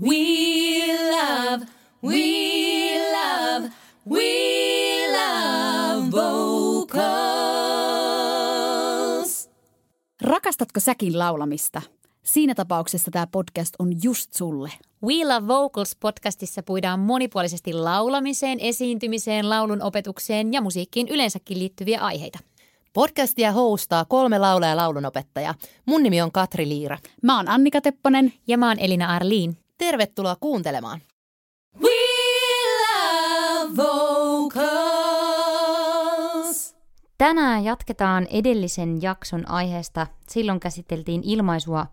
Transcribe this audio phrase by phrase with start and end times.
[0.00, 1.66] We love,
[2.02, 3.70] we love,
[4.10, 4.24] we
[5.12, 7.10] love vocals.
[10.22, 11.82] Rakastatko säkin laulamista?
[12.22, 14.72] Siinä tapauksessa tämä podcast on just sulle.
[15.06, 22.38] We Love Vocals podcastissa puidaan monipuolisesti laulamiseen, esiintymiseen, laulun opetukseen ja musiikkiin yleensäkin liittyviä aiheita.
[22.92, 25.54] Podcastia hostaa kolme laulaa ja laulunopettaja.
[25.86, 26.98] Mun nimi on Katri Liira.
[27.22, 28.32] Mä oon Annika Tepponen.
[28.46, 29.61] Ja mä oon Elina Arliin.
[29.78, 31.00] Tervetuloa kuuntelemaan.
[31.82, 31.90] We
[32.80, 34.72] love vocals.
[37.18, 40.06] Tänään jatketaan edellisen jakson aiheesta.
[40.28, 41.86] Silloin käsiteltiin ilmaisua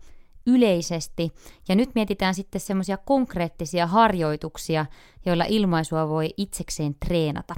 [0.46, 1.32] yleisesti
[1.68, 4.86] ja nyt mietitään sitten semmoisia konkreettisia harjoituksia,
[5.26, 7.54] joilla ilmaisua voi itsekseen treenata.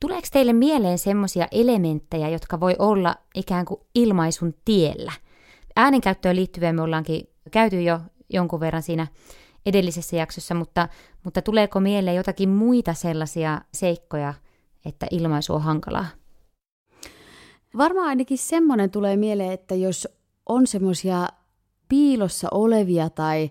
[0.00, 5.12] Tuleeko teille mieleen semmoisia elementtejä, jotka voi olla ikään kuin ilmaisun tiellä?
[5.76, 8.00] Äänenkäyttöön liittyviä me ollaankin käyty jo
[8.30, 9.06] jonkun verran siinä
[9.66, 10.88] edellisessä jaksossa, mutta,
[11.24, 14.34] mutta tuleeko mieleen jotakin muita sellaisia seikkoja,
[14.84, 16.06] että ilmaisu on hankalaa?
[17.76, 20.08] Varmaan ainakin semmoinen tulee mieleen, että jos
[20.46, 21.28] on semmoisia
[21.88, 23.50] piilossa olevia tai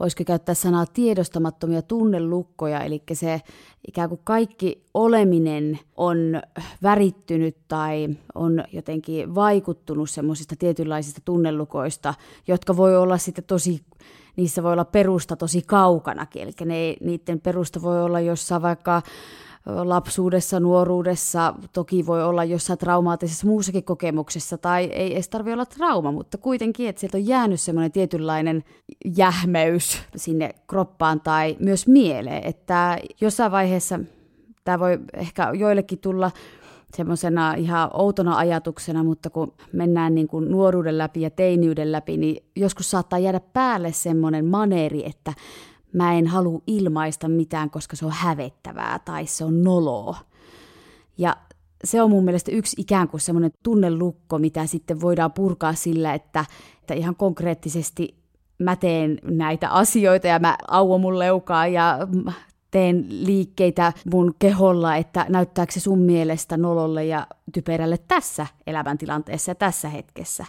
[0.00, 3.40] voisiko käyttää sanaa tiedostamattomia tunnelukkoja, eli se
[3.88, 6.42] ikään kuin kaikki oleminen on
[6.82, 12.14] värittynyt tai on jotenkin vaikuttunut semmoisista tietynlaisista tunnelukoista,
[12.46, 13.80] jotka voi olla sitten tosi,
[14.36, 19.02] niissä voi olla perusta tosi kaukanakin, eli ne, niiden perusta voi olla jossain vaikka
[19.66, 26.12] lapsuudessa, nuoruudessa, toki voi olla jossain traumaattisessa muussakin kokemuksessa, tai ei edes tarvitse olla trauma,
[26.12, 28.64] mutta kuitenkin, että sieltä on jäänyt semmoinen tietynlainen
[29.16, 34.00] jähmeys sinne kroppaan tai myös mieleen, että jossain vaiheessa
[34.64, 36.30] tämä voi ehkä joillekin tulla
[36.94, 42.44] semmoisena ihan outona ajatuksena, mutta kun mennään niin kuin nuoruuden läpi ja teiniyden läpi, niin
[42.56, 45.32] joskus saattaa jäädä päälle semmoinen maneeri, että
[45.92, 50.16] mä en halua ilmaista mitään, koska se on hävettävää tai se on noloa.
[51.18, 51.36] Ja
[51.84, 56.44] se on mun mielestä yksi ikään kuin semmoinen tunnelukko, mitä sitten voidaan purkaa sillä, että,
[56.80, 58.24] että ihan konkreettisesti
[58.58, 61.98] mä teen näitä asioita ja mä auon mun leukaa ja
[62.74, 69.54] teen liikkeitä mun keholla, että näyttääkö se sun mielestä nololle ja typerälle tässä elämäntilanteessa ja
[69.54, 70.46] tässä hetkessä.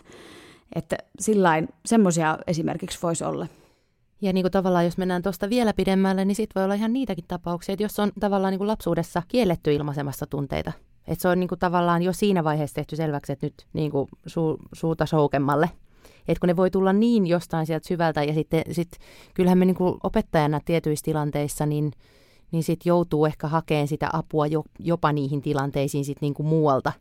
[0.75, 3.47] Että sillain semmoisia esimerkiksi voisi olla.
[4.21, 7.25] Ja niin kuin tavallaan, jos mennään tuosta vielä pidemmälle, niin sitten voi olla ihan niitäkin
[7.27, 10.71] tapauksia, että jos on tavallaan niin kuin lapsuudessa kielletty ilmaisemassa tunteita.
[11.07, 14.09] Että se on niin kuin tavallaan jo siinä vaiheessa tehty selväksi, että nyt niin kuin
[14.25, 15.69] su, suuta soukemmalle.
[16.27, 18.91] Että kun ne voi tulla niin jostain sieltä syvältä ja sitten sit,
[19.33, 21.91] kyllähän me niin kuin opettajana tietyissä tilanteissa, niin,
[22.51, 26.93] niin sitten joutuu ehkä hakemaan sitä apua jo, jopa niihin tilanteisiin sit niin kuin muualta.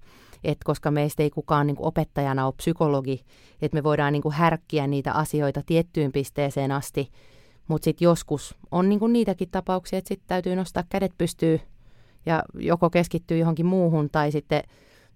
[0.44, 3.24] Että koska meistä ei kukaan niin kuin opettajana ole psykologi,
[3.62, 7.10] että me voidaan niin kuin härkkiä niitä asioita tiettyyn pisteeseen asti,
[7.68, 11.60] mutta sitten joskus on niin kuin niitäkin tapauksia, että sitten täytyy nostaa kädet pystyy
[12.26, 14.62] ja joko keskittyy johonkin muuhun tai sitten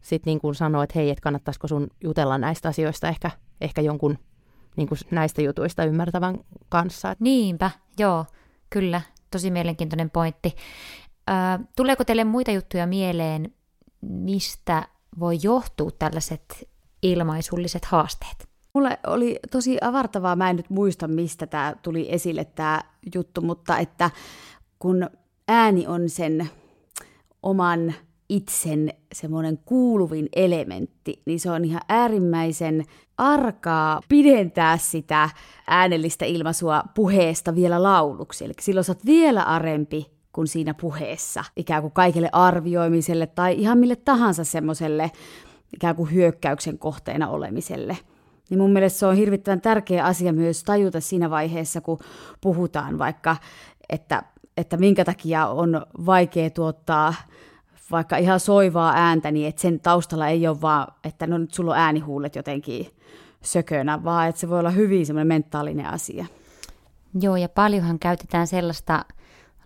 [0.01, 3.31] sit niin kuin sanoa, että hei, että kannattaisiko sun jutella näistä asioista ehkä,
[3.61, 4.19] ehkä jonkun
[4.77, 6.39] niin kuin näistä jutuista ymmärtävän
[6.69, 7.17] kanssa.
[7.21, 8.25] Niinpä, joo,
[8.71, 10.57] kyllä, tosi mielenkiintoinen pointti.
[11.31, 13.55] Äh, tuleeko teille muita juttuja mieleen,
[14.01, 14.89] mistä
[15.21, 16.69] voi johtua tällaiset
[17.03, 18.49] ilmaisulliset haasteet?
[18.75, 22.81] Mulle oli tosi avartavaa, mä en nyt muista mistä tämä tuli esille tämä
[23.15, 24.11] juttu, mutta että
[24.79, 25.11] kun
[25.49, 26.51] ääni on sen
[27.43, 27.95] oman
[28.29, 32.85] itsen semmoinen kuuluvin elementti, niin se on ihan äärimmäisen
[33.19, 35.31] arkaa pidentää sitä
[35.67, 38.45] äänellistä ilmaisua puheesta vielä lauluksi.
[38.45, 43.79] Eli silloin sä oot vielä arempi kuin siinä puheessa, ikään kuin kaikille arvioimiselle tai ihan
[43.79, 45.11] mille tahansa semmoiselle
[45.75, 47.99] ikään kuin hyökkäyksen kohteena olemiselle.
[48.51, 51.99] Niin mun mielestä se on hirvittävän tärkeä asia myös tajuta siinä vaiheessa, kun
[52.41, 53.37] puhutaan vaikka,
[53.89, 54.23] että,
[54.57, 57.15] että minkä takia on vaikea tuottaa
[57.91, 61.71] vaikka ihan soivaa ääntä, niin että sen taustalla ei ole vaan, että no nyt sulla
[61.71, 62.87] on äänihuulet jotenkin
[63.43, 66.27] sökönä, vaan että se voi olla hyvin semmoinen mentaalinen asia.
[67.21, 69.05] Joo, ja paljonhan käytetään sellaista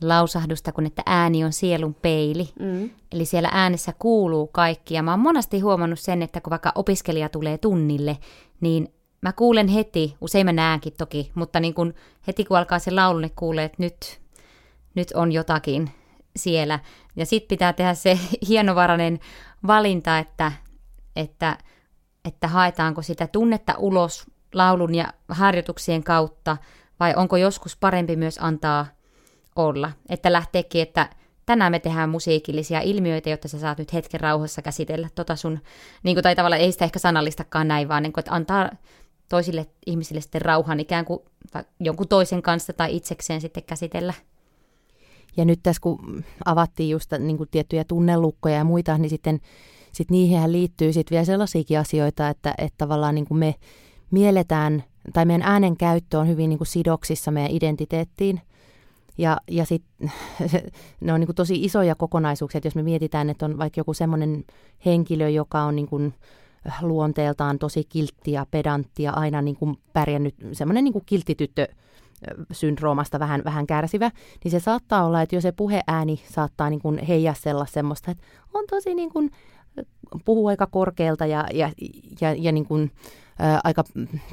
[0.02, 2.48] lausahdusta kun että ääni on sielun peili.
[2.60, 2.90] Mm.
[3.12, 4.94] Eli siellä äänessä kuuluu kaikki.
[4.94, 8.18] Ja mä oon monesti huomannut sen, että kun vaikka opiskelija tulee tunnille,
[8.60, 8.88] niin
[9.20, 11.94] mä kuulen heti, usein mä näenkin toki, mutta niin kun
[12.26, 14.20] heti kun alkaa se laulu, niin kuulee, että nyt,
[14.94, 15.90] nyt on jotakin
[16.36, 16.78] siellä.
[17.16, 18.18] Ja sitten pitää tehdä se
[18.48, 19.20] hienovarainen
[19.66, 20.52] valinta, että,
[21.16, 21.58] että,
[22.24, 26.56] että haetaanko sitä tunnetta ulos laulun ja harjoituksien kautta,
[27.00, 28.86] vai onko joskus parempi myös antaa
[29.56, 29.92] olla.
[30.08, 31.08] Että lähteekin, että
[31.46, 35.58] tänään me tehdään musiikillisia ilmiöitä, jotta sä saat nyt hetken rauhassa käsitellä tota sun,
[36.02, 38.70] niin kuin, tai tavallaan ei sitä ehkä sanallistakaan näin, vaan niin kuin, että antaa
[39.28, 41.20] toisille ihmisille sitten rauhan ikään kuin
[41.80, 44.14] jonkun toisen kanssa tai itsekseen sitten käsitellä.
[45.36, 49.40] Ja nyt tässä kun avattiin just niin kuin tiettyjä tunnelukkoja ja muita, niin sitten
[49.92, 53.54] sit niihin liittyy sitten vielä sellaisiakin asioita, että, että tavallaan niin kuin me
[54.10, 58.40] mielletään, tai meidän äänen käyttö on hyvin niin kuin sidoksissa meidän identiteettiin.
[59.18, 60.12] Ja, ja sitten
[61.00, 63.94] ne on niin kuin tosi isoja kokonaisuuksia, että jos me mietitään, että on vaikka joku
[63.94, 64.44] semmoinen
[64.86, 66.14] henkilö, joka on niin kuin
[66.82, 71.68] luonteeltaan tosi kiltti ja pedantti ja aina niin kuin pärjännyt, semmoinen niin kuin kilttityttö
[72.52, 74.10] syndroomasta vähän, vähän kärsivä,
[74.44, 78.24] niin se saattaa olla, että jo se puheääni saattaa niin kuin heijastella semmoista, että
[78.54, 79.30] on tosi niin kuin,
[80.24, 81.70] puhuu aika korkealta ja, ja,
[82.20, 82.90] ja, ja niin kuin,
[83.40, 83.84] ä, aika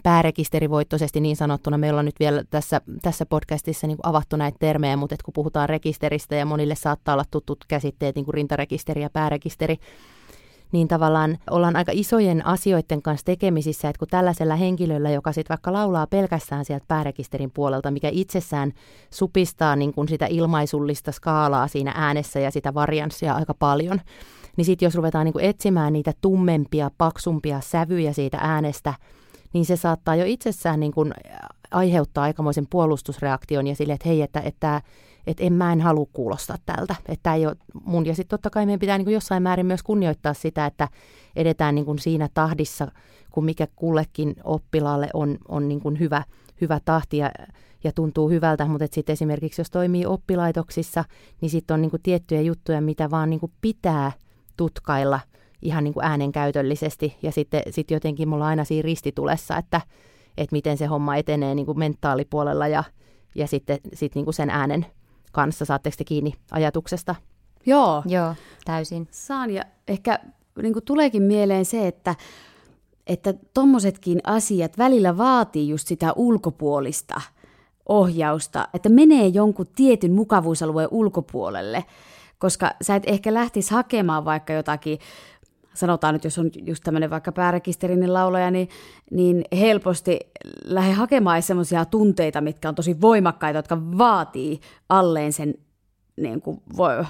[0.04, 1.78] päärekisterivoittoisesti niin sanottuna.
[1.78, 5.70] Meillä on nyt vielä tässä, tässä podcastissa niin kuin avattu näitä termejä, mutta kun puhutaan
[5.70, 9.78] rekisteristä ja monille saattaa olla tutut käsitteet, niin kuin rintarekisteri ja päärekisteri,
[10.72, 15.74] niin tavallaan ollaan aika isojen asioiden kanssa tekemisissä, että kun tällaisella henkilöllä, joka sitten vaikka
[15.74, 18.72] laulaa pelkästään sieltä päärekisterin puolelta, mikä itsessään
[19.12, 24.02] supistaa niin kuin sitä ilmaisullista skaalaa siinä äänessä ja sitä varianssia aika paljon,
[24.58, 28.94] niin sitten jos ruvetaan niin kuin etsimään niitä tummempia, paksumpia sävyjä siitä äänestä,
[29.54, 31.14] niin se saattaa jo itsessään niin kuin
[31.72, 34.82] aiheuttaa aikamoisen puolustusreaktion ja sille, että hei, että, että
[35.28, 36.96] että en mä en halua kuulostaa tältä.
[37.06, 38.06] Että ei ole mun.
[38.06, 40.88] Ja sitten totta kai meidän pitää niin jossain määrin myös kunnioittaa sitä, että
[41.36, 42.92] edetään niin kuin siinä tahdissa,
[43.32, 46.24] kun mikä kullekin oppilaalle on, on niin kuin hyvä,
[46.62, 47.32] hyvä tahti ja,
[47.84, 48.66] ja tuntuu hyvältä.
[48.66, 51.06] Mutta sitten esimerkiksi jos toimii oppilaitoksissa,
[51.42, 54.12] niin sitten on niin kuin tiettyjä juttuja, mitä vaan niin kuin pitää
[54.58, 55.20] tutkailla
[55.62, 57.18] ihan niin kuin äänenkäytöllisesti.
[57.22, 59.82] Ja sitten sit jotenkin mulla on aina siinä ristitulessa, että,
[60.38, 62.84] että miten se homma etenee niin kuin mentaalipuolella ja,
[63.36, 64.86] ja sitten sit niin kuin sen äänen
[65.32, 65.66] kanssa.
[65.66, 67.16] Saatteko te kiinni ajatuksesta?
[67.66, 68.04] Joo.
[68.06, 68.36] Joo,
[68.66, 69.08] täysin.
[69.12, 70.20] Saan ja ehkä
[70.62, 72.16] niin kuin tuleekin mieleen se, että
[73.08, 77.22] että tommosetkin asiat välillä vaatii just sitä ulkopuolista
[77.90, 81.86] ohjausta, että menee jonkun tietyn mukavuusalueen ulkopuolelle,
[82.40, 85.00] koska sä et ehkä lähtisi hakemaan vaikka jotakin
[85.80, 88.70] sanotaan nyt, jos on just tämmöinen vaikka päärekisterinen laulaja, niin,
[89.12, 90.20] niin helposti
[90.64, 94.60] lähde hakemaan semmoisia tunteita, mitkä on tosi voimakkaita, jotka vaatii
[94.90, 95.54] alleen sen
[96.22, 96.62] niin kuin,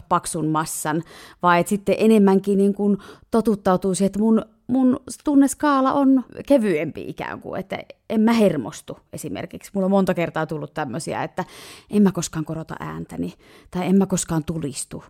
[0.10, 1.04] paksun massan,
[1.44, 2.98] vai että sitten enemmänkin niin kuin,
[3.32, 7.80] totuttautuu siihen, että mun, mun tunneskaala on kevyempi ikään kuin, että
[8.10, 9.72] en mä hermostu esimerkiksi.
[9.74, 11.46] Mulla on monta kertaa tullut tämmöisiä, että
[11.90, 13.34] en mä koskaan korota ääntäni,
[13.72, 15.04] tai en mä koskaan tulistu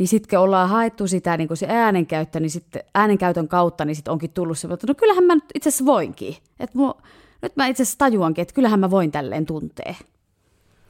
[0.00, 4.12] niin sitten kun ollaan haettu sitä niin se äänenkäyttö, niin sitten äänenkäytön kautta niin sitten
[4.12, 6.36] onkin tullut se, että no kyllähän mä nyt itse asiassa voinkin.
[6.60, 6.78] Että
[7.42, 9.96] nyt mä itse asiassa tajuankin, että kyllähän mä voin tälleen tuntee.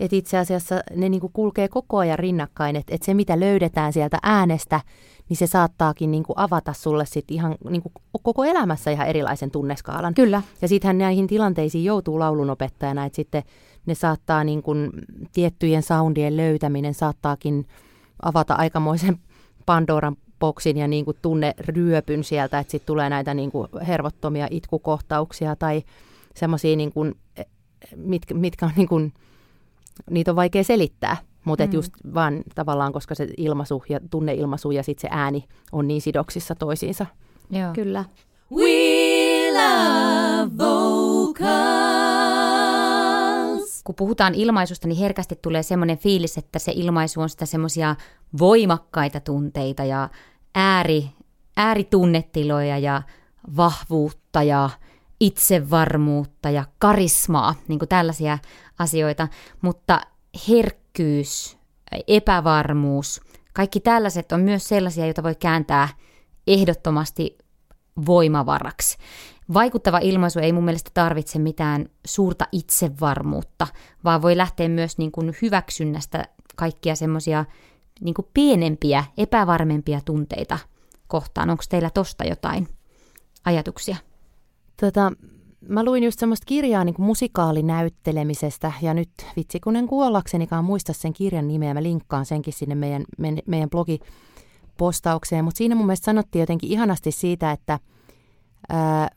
[0.01, 4.19] Et itse asiassa ne niinku kulkee koko ajan rinnakkain, että et se mitä löydetään sieltä
[4.23, 4.81] äänestä,
[5.29, 7.93] niin se saattaakin niinku avata sulle sit ihan niinku
[8.23, 10.15] koko elämässä ihan erilaisen tunneskaalan.
[10.15, 10.43] Kyllä.
[10.63, 13.43] Ja sittenhän näihin tilanteisiin joutuu laulunopettajana, että sitten
[13.87, 14.73] ne saattaa niinku,
[15.33, 17.67] tiettyjen soundien löytäminen saattaakin
[18.23, 19.19] avata aikamoisen
[19.67, 24.49] Pandoran boksin ja niin kuin tunne ryöpyn sieltä, että sitten tulee näitä niin kuin hervottomia
[24.51, 25.83] itkukohtauksia tai
[26.35, 27.15] semmoisia, niin kuin,
[27.97, 29.13] mitkä, mitkä on niin kuin,
[30.11, 31.73] niitä on vaikea selittää, mutta mm.
[31.73, 36.55] just vaan tavallaan, koska se ilmaisu ja tunneilmaisu ja sitten se ääni on niin sidoksissa
[36.55, 37.07] toisiinsa.
[37.51, 37.73] Joo.
[37.73, 38.05] Kyllä.
[38.53, 38.67] We
[39.53, 40.01] love
[43.85, 47.97] kun puhutaan ilmaisusta, niin herkästi tulee semmoinen fiilis, että se ilmaisu on sitä semmoisia
[48.39, 50.09] voimakkaita tunteita ja
[50.55, 51.11] ääri,
[51.57, 53.03] ääritunnetiloja ja
[53.57, 54.71] vahvuutta ja
[55.21, 58.39] itsevarmuutta ja karismaa, niin kuin tällaisia
[58.81, 59.29] asioita,
[59.63, 60.01] mutta
[60.49, 61.59] herkkyys,
[62.07, 63.21] epävarmuus,
[63.53, 65.89] kaikki tällaiset on myös sellaisia, joita voi kääntää
[66.47, 67.39] ehdottomasti
[68.07, 68.99] voimavaraksi.
[69.55, 73.67] Vaikuttava ilmaisu ei mun mielestä tarvitse mitään suurta itsevarmuutta,
[74.05, 76.25] vaan voi lähteä myös niin kuin hyväksynnästä
[76.57, 77.45] kaikkia semmoisia
[78.01, 80.59] niin pienempiä, epävarmempia tunteita
[81.07, 81.51] kohtaan.
[81.51, 82.69] Onko teillä tosta jotain
[83.45, 83.97] ajatuksia?
[84.81, 85.13] Tota,
[85.69, 90.93] mä luin just semmoista kirjaa niin kuin musikaalinäyttelemisestä, ja nyt vitsi kun en kuollaksenikaan muista
[90.93, 93.05] sen kirjan nimeä, mä linkkaan senkin sinne meidän,
[93.47, 97.79] meidän blogipostaukseen, mutta siinä mun mielestä sanottiin jotenkin ihanasti siitä, että
[98.69, 99.09] ää,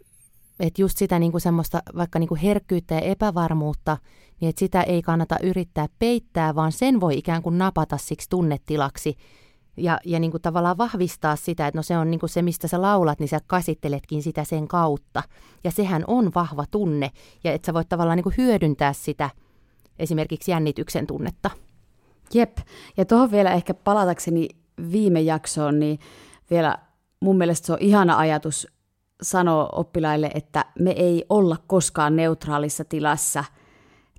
[0.59, 3.97] että just sitä niin kuin semmoista vaikka niin kuin herkkyyttä ja epävarmuutta,
[4.41, 9.15] niin että sitä ei kannata yrittää peittää, vaan sen voi ikään kuin napata siksi tunnetilaksi
[9.77, 12.67] ja, ja niin kuin tavallaan vahvistaa sitä, että no se on niin kuin se, mistä
[12.67, 15.23] sä laulat, niin sä kasitteletkin sitä sen kautta.
[15.63, 17.11] Ja sehän on vahva tunne,
[17.43, 19.29] ja että sä voit tavallaan niin kuin hyödyntää sitä
[19.99, 21.49] esimerkiksi jännityksen tunnetta.
[22.33, 22.57] Jep,
[22.97, 24.47] ja tuohon vielä ehkä palatakseni
[24.91, 25.99] viime jaksoon, niin
[26.49, 26.77] vielä
[27.19, 28.67] mun mielestä se on ihana ajatus
[29.21, 33.43] sanoo oppilaille, että me ei olla koskaan neutraalissa tilassa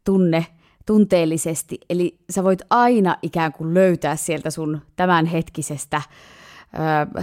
[0.05, 0.47] tunne,
[0.87, 1.79] tunteellisesti.
[1.91, 6.03] Eli sä voit aina ikään kuin löytää sieltä sun tämänhetkisestä
[7.17, 7.23] ö,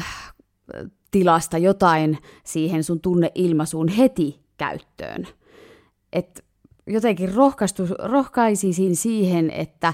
[1.12, 5.28] tilasta jotain siihen sun tunneilmaisuun heti käyttöön.
[6.14, 6.46] Et
[6.88, 7.30] jotenkin
[8.00, 9.94] rohkaisisin siihen, että,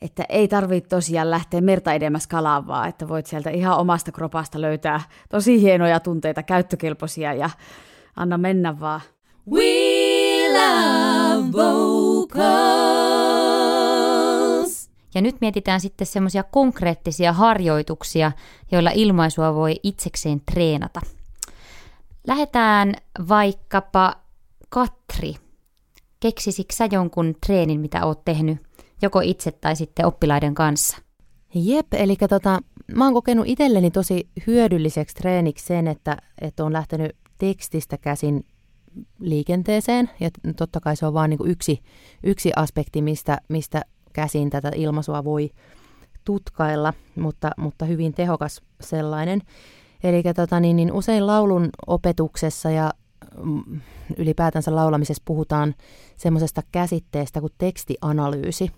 [0.00, 4.60] että ei tarvitse tosiaan lähteä merta edemmäs kalaan, vaan että voit sieltä ihan omasta kropasta
[4.60, 5.00] löytää
[5.30, 7.50] tosi hienoja tunteita, käyttökelpoisia ja
[8.16, 9.00] anna mennä vaan.
[9.50, 9.62] We
[10.52, 13.36] love vocals.
[15.14, 18.32] Ja nyt mietitään sitten semmoisia konkreettisia harjoituksia,
[18.72, 21.00] joilla ilmaisua voi itsekseen treenata.
[22.26, 22.94] Lähdetään
[23.28, 24.14] vaikkapa
[24.68, 25.34] Katri.
[26.20, 28.58] Keksisikö sä jonkun treenin, mitä oot tehnyt
[29.02, 30.96] joko itse tai sitten oppilaiden kanssa?
[31.54, 32.58] Jep, eli tota,
[32.94, 38.44] mä oon kokenut itselleni tosi hyödylliseksi treeniksi sen, että, että on lähtenyt tekstistä käsin
[39.20, 40.10] liikenteeseen.
[40.20, 41.80] Ja totta kai se on vain niin yksi,
[42.22, 45.50] yksi aspekti, mistä, mistä käsin tätä ilmaisua voi
[46.24, 49.42] tutkailla, mutta, mutta hyvin tehokas sellainen.
[50.02, 52.90] Eli tota, niin, niin usein laulun opetuksessa ja
[53.42, 53.80] mm,
[54.16, 55.74] ylipäätänsä laulamisessa puhutaan
[56.16, 58.70] semmoisesta käsitteestä kuin tekstianalyysi.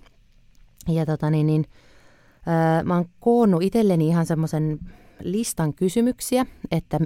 [0.88, 1.64] Ja tota, niin, niin,
[2.46, 4.78] ää, mä oon koonnut itselleni ihan semmoisen
[5.22, 6.98] listan kysymyksiä, että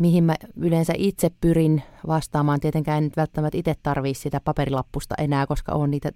[0.00, 2.60] mihin mä yleensä itse pyrin vastaamaan.
[2.60, 6.12] Tietenkään en nyt välttämättä itse tarvii sitä paperilappusta enää, koska olen niitä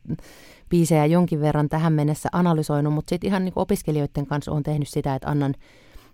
[0.69, 5.15] biisejä jonkin verran tähän mennessä analysoinut, mutta sitten ihan niin opiskelijoiden kanssa olen tehnyt sitä,
[5.15, 5.55] että annan,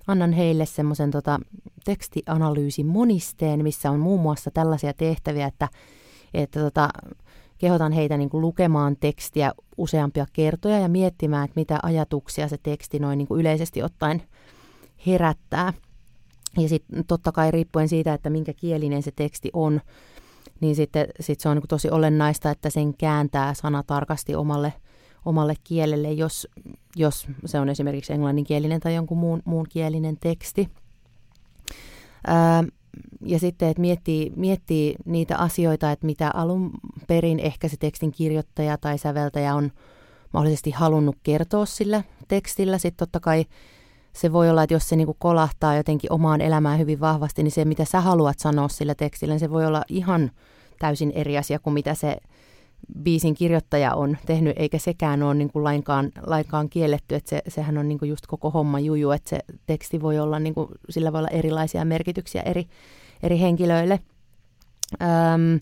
[0.07, 1.41] annan heille semmoisen tota,
[1.85, 5.69] tekstianalyysin monisteen, missä on muun muassa tällaisia tehtäviä, että,
[6.35, 6.89] että tota,
[7.59, 12.99] kehotan heitä niin kuin lukemaan tekstiä useampia kertoja ja miettimään, että mitä ajatuksia se teksti
[12.99, 14.23] noin niin kuin yleisesti ottaen
[15.07, 15.73] herättää–
[16.59, 19.81] ja sitten totta kai riippuen siitä, että minkä kielinen se teksti on,
[20.61, 24.73] niin sitten sit se on niin tosi olennaista, että sen kääntää sana tarkasti omalle,
[25.25, 26.49] omalle kielelle, jos,
[26.97, 30.69] jos se on esimerkiksi englanninkielinen tai jonkun muun, muun kielinen teksti.
[32.27, 32.65] Ää,
[33.27, 36.71] ja sitten, että miettii, miettii niitä asioita, että mitä alun
[37.07, 39.73] perin ehkä se tekstin kirjoittaja tai säveltäjä on
[40.33, 42.79] mahdollisesti halunnut kertoa sillä tekstillä.
[42.79, 43.45] Sitten totta kai
[44.13, 47.65] se voi olla, että jos se niin kolahtaa jotenkin omaan elämään hyvin vahvasti, niin se,
[47.65, 50.31] mitä sä haluat sanoa sillä tekstillä, niin se voi olla ihan
[50.79, 52.17] täysin eri asia kuin mitä se
[53.03, 57.79] biisin kirjoittaja on tehnyt, eikä sekään ole niin kuin lainkaan, lainkaan kielletty, että se, sehän
[57.79, 61.13] on niin kuin just koko homma juju, että se teksti voi olla, niin kuin, sillä
[61.13, 62.67] voi olla erilaisia merkityksiä eri,
[63.23, 64.01] eri henkilöille.
[65.03, 65.61] Öm,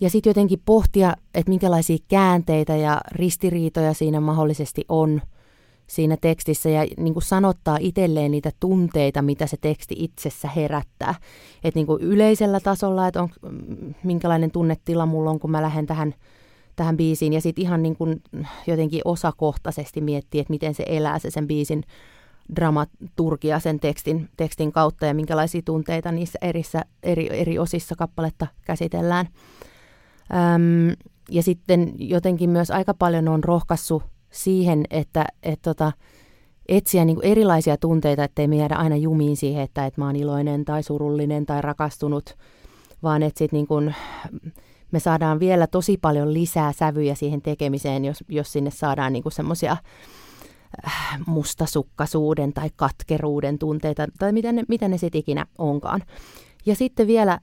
[0.00, 5.20] ja sitten jotenkin pohtia, että minkälaisia käänteitä ja ristiriitoja siinä mahdollisesti on–
[5.86, 11.14] siinä tekstissä ja niin kuin sanottaa itselleen niitä tunteita, mitä se teksti itsessä herättää.
[11.64, 13.28] Että niin kuin yleisellä tasolla, että on,
[14.04, 16.14] minkälainen tunnetila mulla on, kun mä lähden tähän,
[16.76, 17.32] tähän biisiin.
[17.32, 18.22] Ja sitten ihan niin kuin
[18.66, 21.82] jotenkin osakohtaisesti miettiä, että miten se elää se sen biisin
[22.56, 29.28] dramaturgia sen tekstin, tekstin kautta ja minkälaisia tunteita niissä erissä, eri, eri osissa kappaletta käsitellään.
[30.54, 30.96] Öm,
[31.30, 35.92] ja sitten jotenkin myös aika paljon on rohkaissut siihen, että et tota,
[36.68, 40.64] etsiä niin erilaisia tunteita, ettei me jäädä aina jumiin siihen, että et mä oon iloinen
[40.64, 42.36] tai surullinen tai rakastunut,
[43.02, 43.94] vaan että sit niin kuin,
[44.92, 49.76] me saadaan vielä tosi paljon lisää sävyjä siihen tekemiseen, jos, jos sinne saadaan niin semmoisia
[50.86, 56.02] äh, mustasukkaisuuden tai katkeruuden tunteita, tai mitä ne, mitä ne sitten ikinä onkaan.
[56.66, 57.38] Ja sitten vielä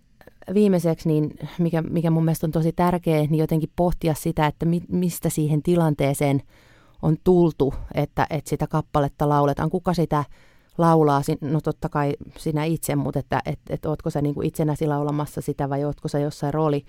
[0.53, 4.81] viimeiseksi, niin mikä, mikä mun mielestä on tosi tärkeää, niin jotenkin pohtia sitä, että mi,
[4.88, 6.41] mistä siihen tilanteeseen–
[7.01, 9.69] on tultu, että, että sitä kappaletta lauletaan.
[9.69, 10.23] Kuka sitä
[10.77, 11.21] laulaa?
[11.41, 15.41] No totta kai sinä itse, mutta että, että, että ootko sä niin kuin itsenäsi laulamassa
[15.41, 16.85] sitä vai ootko sä jossain rooli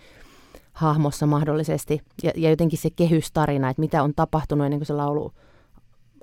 [0.73, 2.01] hahmossa mahdollisesti.
[2.23, 5.33] Ja, ja jotenkin se kehystarina, että mitä on tapahtunut ennen kuin se laulu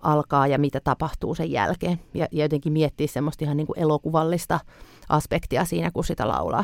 [0.02, 2.00] alkaa ja mitä tapahtuu sen jälkeen.
[2.14, 4.60] Ja, ja jotenkin miettiä semmoista ihan niin kuin elokuvallista
[5.10, 6.64] aspektia siinä, kun sitä laulaa.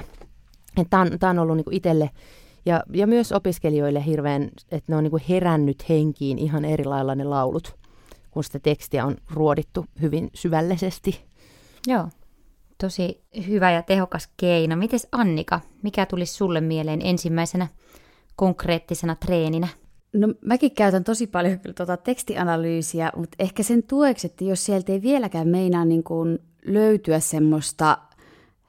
[0.90, 2.10] Tämä on, on ollut niin itselle
[2.66, 7.24] ja, ja myös opiskelijoille hirveän, että ne on niin herännyt henkiin ihan eri lailla ne
[7.24, 7.76] laulut,
[8.32, 11.22] kun sitä tekstiä on ruodittu hyvin syvällisesti.
[11.88, 12.08] Joo,
[12.78, 14.76] tosi hyvä ja tehokas keino.
[14.76, 17.68] Mites Annika, mikä tulisi sulle mieleen ensimmäisenä
[18.36, 19.68] konkreettisena treeninä?
[20.14, 24.92] No mäkin käytän tosi paljon kyllä tuota tekstianalyysiä, mutta ehkä sen tueksi, että jos sieltä
[24.92, 27.98] ei vieläkään meinaa niin kuin löytyä semmoista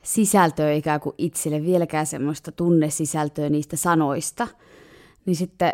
[0.04, 4.49] sisältöä ikään kuin itselle, vieläkään semmoista tunnesisältöä niistä sanoista,
[5.26, 5.73] niin sitten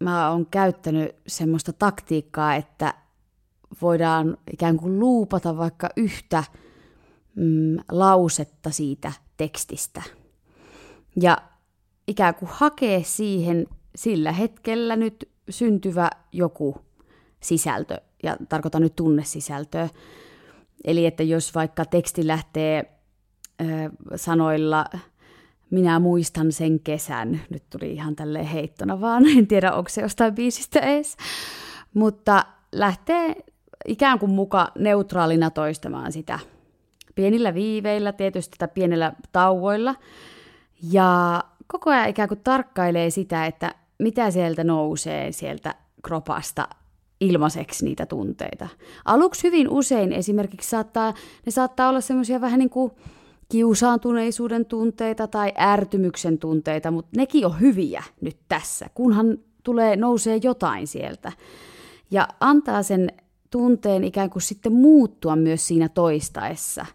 [0.00, 2.94] mä oon käyttänyt semmoista taktiikkaa, että
[3.82, 6.44] voidaan ikään kuin luupata vaikka yhtä
[7.34, 10.02] mm, lausetta siitä tekstistä.
[11.20, 11.38] Ja
[12.08, 13.66] ikään kuin hakee siihen
[13.96, 16.76] sillä hetkellä nyt syntyvä joku
[17.40, 19.88] sisältö, ja tarkoitan nyt tunnesisältöä.
[20.84, 22.93] Eli että jos vaikka teksti lähtee
[24.16, 24.84] sanoilla
[25.70, 30.34] minä muistan sen kesän, nyt tuli ihan tälle heittona vaan, en tiedä onko se jostain
[30.34, 31.16] biisistä edes,
[31.94, 33.36] mutta lähtee
[33.86, 36.38] ikään kuin muka neutraalina toistamaan sitä.
[37.14, 39.94] Pienillä viiveillä, tietysti tai pienellä tauoilla,
[40.92, 46.68] ja koko ajan ikään kuin tarkkailee sitä, että mitä sieltä nousee sieltä kropasta
[47.20, 48.68] ilmaiseksi niitä tunteita.
[49.04, 51.14] Aluksi hyvin usein esimerkiksi saattaa,
[51.46, 52.92] ne saattaa olla semmoisia vähän niin kuin
[53.48, 60.86] kiusaantuneisuuden tunteita tai ärtymyksen tunteita, mutta nekin on hyviä nyt tässä, kunhan tulee, nousee jotain
[60.86, 61.32] sieltä.
[62.10, 63.12] Ja antaa sen
[63.50, 66.86] tunteen ikään kuin sitten muuttua myös siinä toistaessa.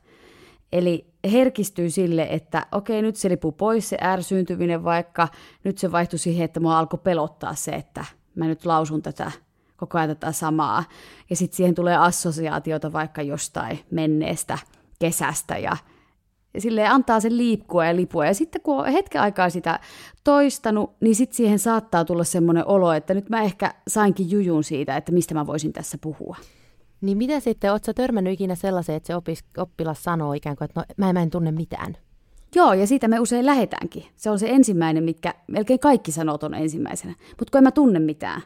[0.72, 5.28] Eli herkistyy sille, että okei, nyt se lipuu pois se ärsyyntyminen, vaikka
[5.64, 9.32] nyt se vaihtui siihen, että mua alkoi pelottaa se, että mä nyt lausun tätä
[9.78, 10.84] koko ajan tätä samaa.
[11.30, 14.58] Ja sitten siihen tulee assosiaatiota vaikka jostain menneestä
[15.00, 15.78] kesästä ja
[16.58, 18.26] sille antaa sen liikkua ja lipua.
[18.26, 19.80] Ja sitten kun on hetken aikaa sitä
[20.24, 24.98] toistanut, niin sitten siihen saattaa tulla semmoinen olo, että nyt mä ehkä sainkin jujun siitä,
[24.98, 26.38] että mistä mä voisin tässä puhua.
[27.02, 30.80] Niin mitä sitten, ootko törmännyt ikinä sellaiseen, että se opis, oppilas sanoo ikään kuin, että
[30.80, 31.98] no, mä, en, mä en tunne mitään?
[32.56, 34.06] Joo, ja siitä me usein lähetäänkin.
[34.16, 37.16] Se on se ensimmäinen, mitkä melkein kaikki sanoo ton ensimmäisenä.
[37.40, 38.42] Mutta kun en mä tunne mitään,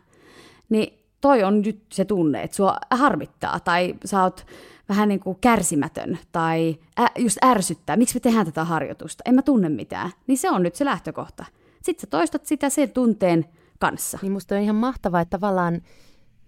[0.70, 4.46] niin toi on nyt se tunne, että sua harmittaa tai sä oot
[4.90, 9.42] vähän niin kuin kärsimätön tai ä, just ärsyttää, miksi me tehdään tätä harjoitusta, en mä
[9.42, 11.46] tunne mitään, niin se on nyt se lähtökohta.
[11.84, 13.46] Sitten sä toistat sitä sen tunteen
[13.80, 14.20] kanssa.
[14.22, 15.82] Niin musta on ihan mahtavaa, että tavallaan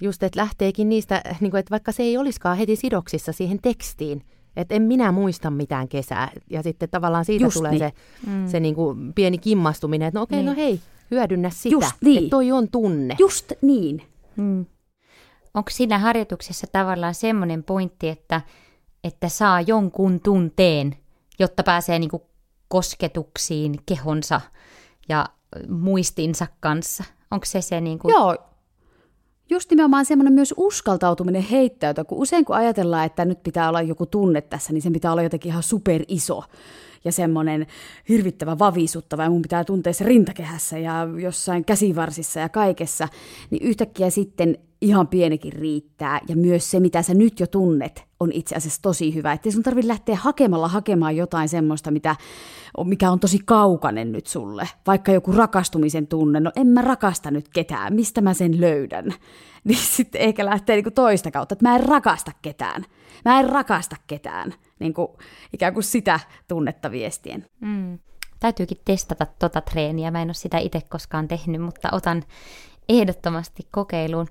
[0.02, 4.22] just, että lähteekin niistä, niin kuin, että vaikka se ei olisikaan heti sidoksissa siihen tekstiin,
[4.56, 6.32] että en minä muista mitään kesää.
[6.50, 7.80] Ja sitten tavallaan siitä just tulee niin.
[7.80, 7.94] se,
[8.28, 8.48] mm.
[8.48, 10.64] se niin kuin pieni kimmastuminen, että no okei, okay, no niin.
[10.64, 10.80] no hei,
[11.12, 11.74] hyödynnä sitä.
[11.74, 12.18] Just niin.
[12.18, 13.16] Että toi on tunne.
[13.20, 14.02] Just niin.
[14.36, 14.66] Mm.
[15.56, 18.42] Onko siinä harjoituksessa tavallaan semmoinen pointti, että,
[19.04, 20.96] että saa jonkun tunteen,
[21.40, 22.10] jotta pääsee niin
[22.68, 24.42] kosketuksiin kehonsa
[25.10, 25.26] ja
[25.70, 27.04] muistinsa kanssa?
[27.32, 28.12] Onko se se niin kuin...
[28.12, 28.38] Joo,
[29.50, 34.06] just nimenomaan semmoinen myös uskaltautuminen heittäytyä, kun usein kun ajatellaan, että nyt pitää olla joku
[34.06, 36.44] tunne tässä, niin sen pitää olla jotenkin ihan super iso
[37.06, 37.68] ja semmoinen
[38.10, 43.08] hirvittävä vavisuttava ja mun pitää tuntea se rintakehässä ja jossain käsivarsissa ja kaikessa,
[43.50, 46.20] niin yhtäkkiä sitten ihan pienikin riittää.
[46.28, 49.34] Ja myös se, mitä sä nyt jo tunnet, on itse asiassa tosi hyvä.
[49.34, 52.16] Että sun tarvitse lähteä hakemalla hakemaan jotain semmoista, mitä,
[52.84, 54.70] mikä on tosi kaukainen nyt sulle.
[54.88, 56.40] Vaikka joku rakastumisen tunne.
[56.40, 57.94] No en mä rakasta nyt ketään.
[57.94, 59.06] Mistä mä sen löydän?
[59.64, 62.86] Niin sitten ehkä lähtee niinku toista kautta, että mä en rakasta ketään.
[63.26, 64.54] Mä en rakasta ketään.
[64.80, 65.08] Niin kuin,
[65.54, 67.46] ikään kuin sitä tunnetta viestien.
[67.62, 68.00] Mm.
[68.40, 70.12] Täytyykin testata tota treeniä.
[70.12, 72.24] Mä en ole sitä itse koskaan tehnyt, mutta otan
[72.90, 74.28] ehdottomasti kokeiluun.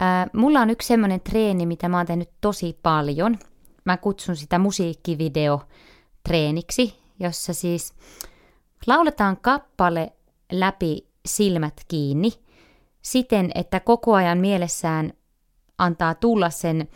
[0.00, 3.38] Ää, mulla on yksi semmoinen treeni, mitä mä oon tehnyt tosi paljon.
[3.84, 7.94] Mä kutsun sitä musiikkivideo-treeniksi, jossa siis
[8.86, 10.12] lauletaan kappale
[10.52, 12.32] läpi silmät kiinni
[13.02, 15.12] siten, että koko ajan mielessään
[15.78, 16.88] antaa tulla sen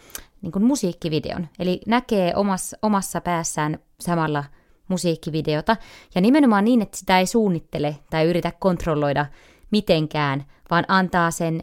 [0.43, 1.49] niin kuin musiikkivideon.
[1.59, 4.45] Eli näkee omassa, omassa päässään samalla
[4.89, 5.77] musiikkivideota.
[6.15, 9.27] Ja nimenomaan niin, että sitä ei suunnittele tai yritä kontrolloida
[9.71, 11.63] mitenkään, vaan antaa sen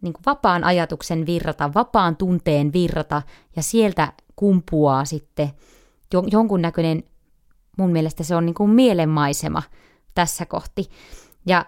[0.00, 3.22] niin kuin vapaan ajatuksen virrata, vapaan tunteen virrata,
[3.56, 5.50] ja sieltä kumpuaa sitten
[6.30, 7.02] jonkunnäköinen,
[7.78, 9.62] mun mielestä se on niin kuin mielenmaisema
[10.14, 10.90] tässä kohti.
[11.46, 11.66] Ja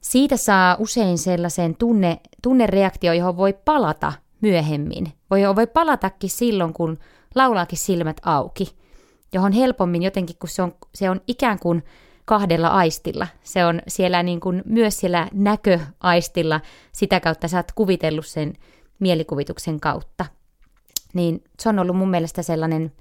[0.00, 5.12] siitä saa usein sellaisen tunne, tunnereaktio, johon voi palata myöhemmin.
[5.30, 6.98] Voi, voi palatakin silloin, kun
[7.34, 8.76] laulaakin silmät auki,
[9.32, 11.84] johon helpommin jotenkin, kun se on, se on ikään kuin
[12.24, 13.26] kahdella aistilla.
[13.42, 16.60] Se on siellä niin kuin myös siellä näköaistilla,
[16.92, 18.52] sitä kautta sä oot kuvitellut sen
[18.98, 20.26] mielikuvituksen kautta.
[21.14, 22.92] Niin se on ollut mun mielestä sellainen,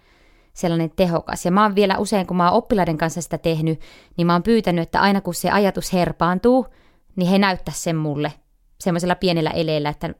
[0.54, 1.46] sellainen tehokas.
[1.46, 3.80] Ja mä oon vielä usein, kun mä oon oppilaiden kanssa sitä tehnyt,
[4.18, 6.68] niin mä oon pyytänyt, että aina kun se ajatus herpaantuu,
[7.16, 8.34] niin he näyttää sen mulle
[8.80, 10.14] semmoisella pienellä eleellä, että,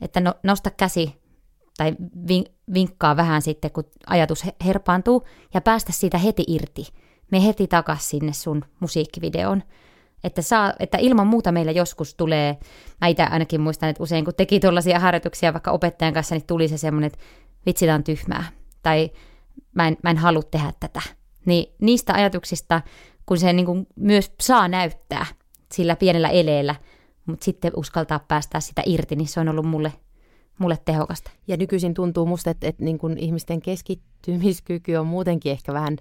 [0.00, 1.14] että no, nosta käsi
[1.76, 1.96] tai
[2.74, 6.86] vinkkaa vähän sitten, kun ajatus herpaantuu, ja päästä siitä heti irti
[7.34, 9.62] me heti takas sinne sun musiikkivideon.
[10.24, 12.58] Että, saa, että ilman muuta meillä joskus tulee,
[13.00, 16.68] mä itse ainakin muistan, että usein kun teki tuollaisia harjoituksia vaikka opettajan kanssa, niin tuli
[16.68, 17.18] se semmoinen, että
[17.66, 18.44] vitsi, on tyhmää.
[18.82, 19.10] Tai
[19.74, 21.00] mä en, mä en halua tehdä tätä.
[21.46, 22.82] Niin niistä ajatuksista,
[23.26, 25.26] kun se niin kuin myös saa näyttää
[25.72, 26.74] sillä pienellä eleellä,
[27.26, 29.92] mutta sitten uskaltaa päästää sitä irti, niin se on ollut mulle
[30.58, 31.30] mulle tehokasta.
[31.48, 35.96] Ja nykyisin tuntuu musta, että, että niin kun ihmisten keskittymiskyky on muutenkin ehkä vähän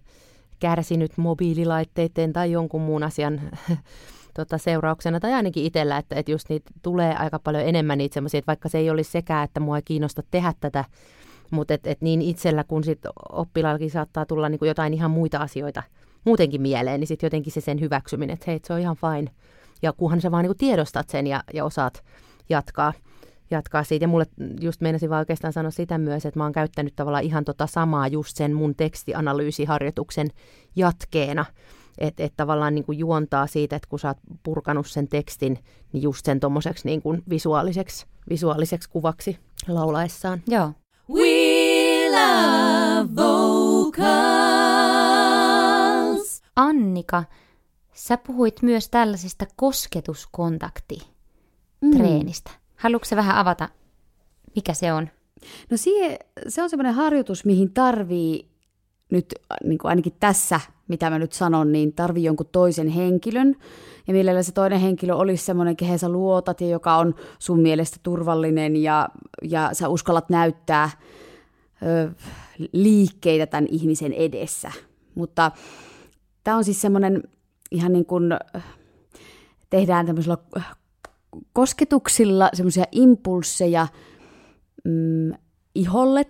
[0.64, 3.42] kärsinyt mobiililaitteiden tai jonkun muun asian
[4.38, 8.38] tota, seurauksena, tai ainakin itsellä, että, että just niitä tulee aika paljon enemmän niitä semmoisia,
[8.38, 10.86] että vaikka se ei olisi sekään, että mua ei kiinnosta tehdä tätä,
[11.52, 13.00] mutta et, et niin itsellä kuin sit
[13.32, 15.84] oppilaallakin saattaa tulla niin kuin jotain ihan muita asioita
[16.26, 19.32] muutenkin mieleen, niin sitten jotenkin se sen hyväksyminen, että hei, se on ihan fine.
[19.82, 22.04] Ja kunhan sä vaan niin kuin tiedostat sen ja, ja osaat
[22.50, 22.94] jatkaa,
[23.52, 24.04] jatkaa siitä.
[24.04, 24.26] Ja mulle
[24.62, 28.08] just meinasin vaan oikeastaan sanoa sitä myös, että mä oon käyttänyt tavallaan ihan tota samaa
[28.08, 30.28] just sen mun tekstianalyysiharjoituksen
[30.76, 31.46] jatkeena.
[31.98, 35.60] Että et tavallaan niin kuin juontaa siitä, että kun sä oot purkanut sen tekstin,
[35.94, 40.42] niin just sen tommoseksi niin kuin visuaaliseksi, visuaaliseksi kuvaksi laulaessaan.
[40.48, 40.72] Joo.
[41.10, 44.04] We love vocals.
[46.56, 47.24] Annika,
[47.94, 52.52] sä puhuit myös tällaisesta kosketuskontakti-treenistä.
[52.52, 52.63] Mm.
[52.84, 53.70] Haluatko sä vähän avata,
[54.56, 55.10] mikä se on?
[55.72, 56.18] No siihen,
[56.48, 58.50] se on semmoinen harjoitus, mihin tarvii
[59.12, 63.56] nyt niin kuin ainakin tässä, mitä mä nyt sanon, niin tarvii jonkun toisen henkilön.
[64.08, 67.98] Ja millä se toinen henkilö olisi semmoinen, kehen sä luotat ja joka on sun mielestä
[68.04, 69.10] turvallinen ja,
[69.42, 70.90] ja sä uskallat näyttää
[71.86, 72.12] ö,
[72.74, 74.72] liikkeitä tämän ihmisen edessä.
[75.16, 75.52] Mutta
[76.44, 77.24] tämä on siis semmoinen
[77.72, 78.24] ihan niin kuin
[79.70, 80.38] tehdään tämmöisillä
[81.54, 83.88] kosketuksilla semmoisia impulseja
[84.84, 85.32] mm,
[85.76, 86.26] iholle.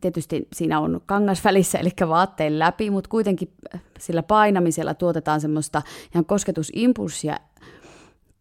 [0.00, 3.52] Tietysti siinä on kangas välissä, eli vaatteen läpi, mutta kuitenkin
[3.98, 5.82] sillä painamisella tuotetaan semmoista
[6.14, 7.36] ihan kosketusimpulssia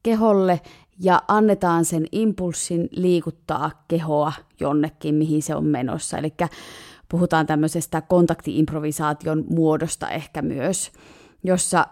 [0.03, 0.61] keholle
[0.99, 6.17] ja annetaan sen impulssin liikuttaa kehoa jonnekin, mihin se on menossa.
[6.17, 6.33] Eli
[7.09, 10.91] puhutaan tämmöisestä kontaktiimprovisaation muodosta ehkä myös,
[11.43, 11.87] jossa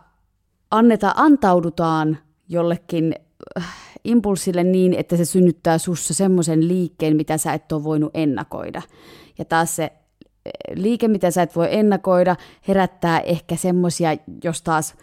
[0.72, 2.18] anneta, antaudutaan
[2.50, 3.16] jollekin
[3.58, 8.82] äh, impulssille niin, että se synnyttää sussa semmoisen liikkeen, mitä sä et ole voinut ennakoida.
[9.38, 12.36] Ja taas se äh, liike, mitä sä et voi ennakoida,
[12.68, 14.10] herättää ehkä semmoisia,
[14.44, 14.96] jos taas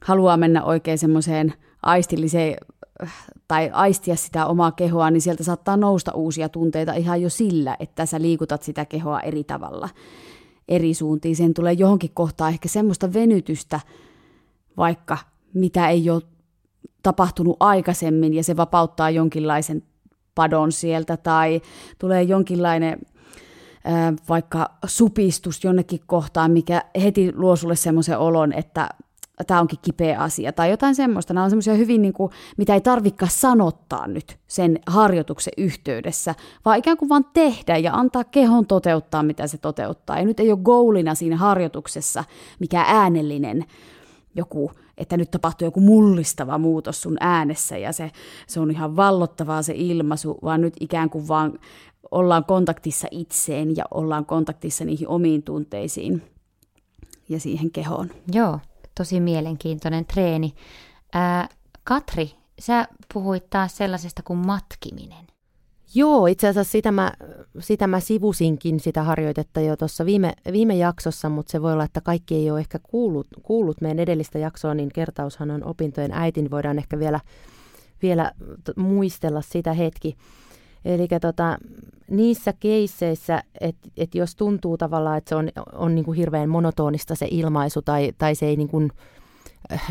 [0.00, 1.52] haluaa mennä oikein semmoiseen
[1.82, 2.56] aistilliseen
[3.02, 7.76] äh, tai aistia sitä omaa kehoa, niin sieltä saattaa nousta uusia tunteita ihan jo sillä,
[7.80, 9.88] että sä liikutat sitä kehoa eri tavalla,
[10.68, 11.36] eri suuntiin.
[11.36, 13.80] Sen tulee johonkin kohtaan ehkä semmoista venytystä,
[14.76, 15.18] vaikka
[15.54, 16.22] mitä ei ole
[17.02, 19.82] tapahtunut aikaisemmin, ja se vapauttaa jonkinlaisen
[20.34, 21.60] padon sieltä, tai
[21.98, 22.98] tulee jonkinlainen
[24.28, 28.88] vaikka supistus jonnekin kohtaan, mikä heti luo sulle semmoisen olon, että
[29.46, 31.34] tämä onkin kipeä asia, tai jotain semmoista.
[31.34, 36.78] Nämä on semmoisia hyvin, niin kuin, mitä ei tarvikaan sanottaa nyt sen harjoituksen yhteydessä, vaan
[36.78, 40.18] ikään kuin vaan tehdä ja antaa kehon toteuttaa, mitä se toteuttaa.
[40.18, 42.24] Ja nyt ei ole goalina siinä harjoituksessa
[42.58, 43.64] mikä äänellinen
[44.34, 48.10] joku, että nyt tapahtuu joku mullistava muutos sun äänessä ja se,
[48.46, 51.58] se on ihan vallottavaa se ilmaisu, vaan nyt ikään kuin vaan
[52.10, 56.22] ollaan kontaktissa itseen ja ollaan kontaktissa niihin omiin tunteisiin
[57.28, 58.10] ja siihen kehoon.
[58.32, 58.58] Joo,
[58.94, 60.54] tosi mielenkiintoinen treeni.
[61.12, 61.48] Ää,
[61.84, 65.26] Katri, sä puhuit taas sellaisesta kuin matkiminen.
[65.94, 67.12] Joo, itse asiassa sitä mä,
[67.58, 72.00] sitä mä sivusinkin sitä harjoitetta jo tuossa viime, viime jaksossa, mutta se voi olla, että
[72.00, 76.78] kaikki ei ole ehkä kuullut, kuullut meidän edellistä jaksoa, niin kertaushan on opintojen äitin, voidaan
[76.78, 77.20] ehkä vielä,
[78.02, 78.32] vielä
[78.76, 80.16] muistella sitä hetki.
[80.84, 81.58] Eli tota,
[82.10, 87.14] niissä keisseissä, että et jos tuntuu tavallaan, että se on, on niin kuin hirveän monotonista
[87.14, 88.90] se ilmaisu tai, tai se ei niin kuin,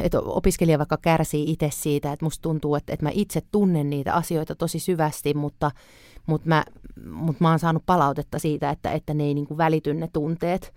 [0.02, 4.14] että opiskelija vaikka kärsii itse siitä, että musta tuntuu, että, että mä itse tunnen niitä
[4.14, 5.72] asioita tosi syvästi, mutta,
[6.26, 6.64] mutta, mä,
[7.06, 10.74] mutta mä oon saanut palautetta siitä, että, että ne ei niin kuin välity ne tunteet.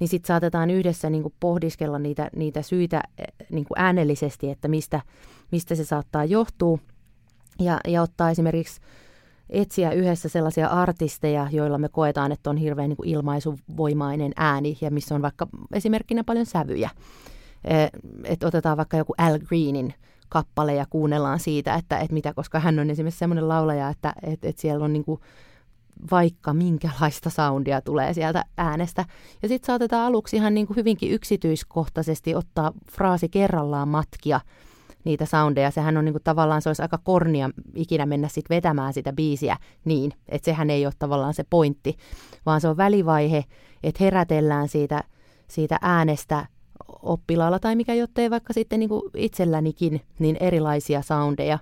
[0.00, 3.02] Niin sitten saatetaan yhdessä niin kuin pohdiskella niitä, niitä syitä
[3.50, 5.00] niin kuin äänellisesti, että mistä,
[5.52, 6.78] mistä se saattaa johtua.
[7.58, 8.80] Ja, ja ottaa esimerkiksi
[9.50, 14.90] etsiä yhdessä sellaisia artisteja, joilla me koetaan, että on hirveän niin kuin ilmaisuvoimainen ääni ja
[14.90, 16.90] missä on vaikka esimerkkinä paljon sävyjä.
[17.64, 17.90] Eh,
[18.24, 19.94] että otetaan vaikka joku Al Greenin
[20.28, 24.48] kappale ja kuunnellaan siitä, että, että mitä, koska hän on esimerkiksi semmoinen laulaja, että, että,
[24.48, 25.20] että siellä on niin kuin
[26.10, 29.04] vaikka minkälaista soundia tulee sieltä äänestä.
[29.42, 34.40] Ja sitten saatetaan aluksi ihan niin kuin hyvinkin yksityiskohtaisesti ottaa fraasi kerrallaan matkia
[35.04, 35.70] niitä soundeja.
[35.70, 39.56] Sehän on niin kuin tavallaan, se olisi aika kornia ikinä mennä sitten vetämään sitä biisiä
[39.84, 41.96] niin, että sehän ei ole tavallaan se pointti,
[42.46, 43.44] vaan se on välivaihe,
[43.82, 45.04] että herätellään siitä,
[45.48, 46.46] siitä äänestä
[47.02, 51.58] oppilaalla tai mikä jottei vaikka sitten niin kuin itsellänikin niin erilaisia soundeja.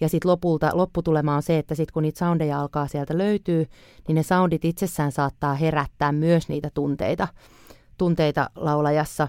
[0.00, 3.66] Ja sitten lopulta lopputulema on se, että sitten kun niitä soundeja alkaa sieltä löytyy,
[4.08, 7.28] niin ne soundit itsessään saattaa herättää myös niitä tunteita,
[7.98, 9.28] tunteita laulajassa.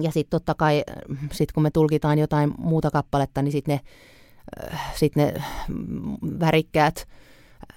[0.00, 0.84] Ja sitten totta kai,
[1.32, 3.80] sit kun me tulkitaan jotain muuta kappaletta, niin sitten ne,
[4.94, 5.34] sit ne
[6.40, 7.06] värikkäät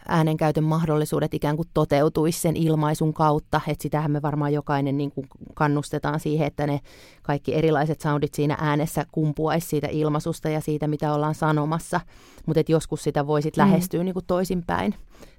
[0.07, 3.61] äänenkäytön mahdollisuudet ikään kuin toteutuisi sen ilmaisun kautta.
[3.67, 6.79] Että sitähän me varmaan jokainen niin kuin kannustetaan siihen, että ne
[7.21, 12.01] kaikki erilaiset soundit siinä äänessä kumpuaisi siitä ilmaisusta ja siitä, mitä ollaan sanomassa.
[12.45, 13.61] Mutta joskus sitä voisit mm.
[13.61, 14.95] lähestyä niin kuin toisinpäin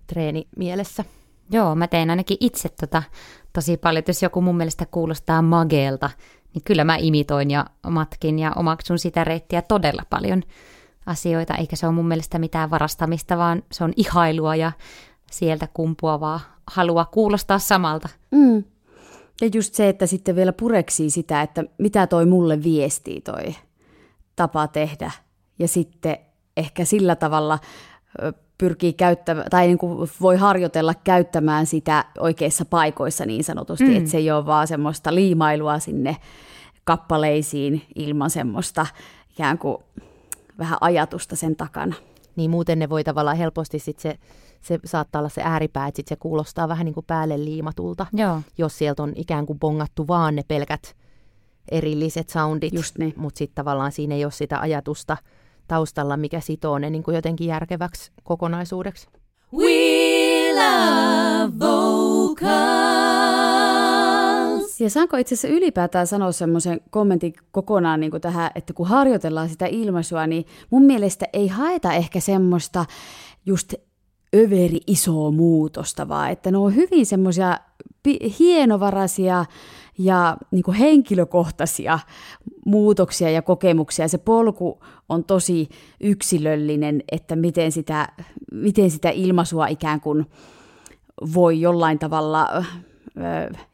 [0.07, 1.05] treeni mielessä.
[1.53, 3.03] Joo, mä teen ainakin itse tota
[3.53, 6.11] tosi paljon, jos joku mun mielestä kuulostaa mageelta,
[6.55, 10.43] niin kyllä mä imitoin ja matkin ja omaksun sitä reittiä todella paljon
[11.07, 14.73] asioita, eikä se ole mun mielestä mitään varastamista, vaan se on ihailua ja
[15.31, 18.09] sieltä kumpuavaa halua kuulostaa samalta.
[18.31, 18.65] Mm.
[19.41, 23.55] Ja just se, että sitten vielä pureksii sitä, että mitä toi mulle viestii toi
[24.37, 25.11] tapa tehdä.
[25.59, 26.17] Ja sitten
[26.57, 27.59] ehkä sillä tavalla
[28.59, 33.97] pyrkii käyttämään, tai niin kuin voi harjoitella käyttämään sitä oikeissa paikoissa niin sanotusti, mm.
[33.97, 36.17] että se ei ole vaan semmoista liimailua sinne
[36.85, 38.87] kappaleisiin ilman semmoista
[39.31, 39.77] ikään kuin
[40.61, 41.95] vähän ajatusta sen takana.
[42.37, 44.19] Niin muuten ne voi tavallaan helposti sit se,
[44.61, 48.41] se saattaa olla se ääripää, että sit se kuulostaa vähän niin kuin päälle liimatulta, Joo.
[48.59, 50.97] jos sieltä on ikään kuin bongattu vaan ne pelkät
[51.71, 53.15] erilliset soundit, Just niin.
[53.17, 55.17] mutta sitten tavallaan siinä ei ole sitä ajatusta
[55.69, 59.09] taustalla, mikä sitoo ne niin kuin jotenkin järkeväksi kokonaisuudeksi.
[59.53, 62.51] We love vocals.
[64.81, 69.49] Ja saanko itse asiassa ylipäätään sanoa semmoisen kommentin kokonaan niin kuin tähän, että kun harjoitellaan
[69.49, 72.85] sitä ilmaisua, niin mun mielestä ei haeta ehkä semmoista
[73.47, 73.75] just
[74.37, 77.59] överi isoa muutosta, vaan että ne on hyvin semmoisia
[78.39, 79.45] hienovaraisia
[79.99, 81.99] ja niin kuin henkilökohtaisia
[82.67, 84.09] muutoksia ja kokemuksia.
[84.09, 85.69] Se polku on tosi
[86.01, 88.09] yksilöllinen, että miten sitä,
[88.53, 90.27] miten sitä ilmaisua ikään kuin
[91.35, 92.65] voi jollain tavalla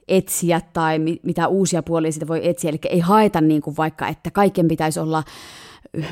[0.09, 2.70] etsiä tai mitä uusia puolia sitä voi etsiä.
[2.70, 5.22] Eli ei haeta niin kuin vaikka, että kaiken pitäisi olla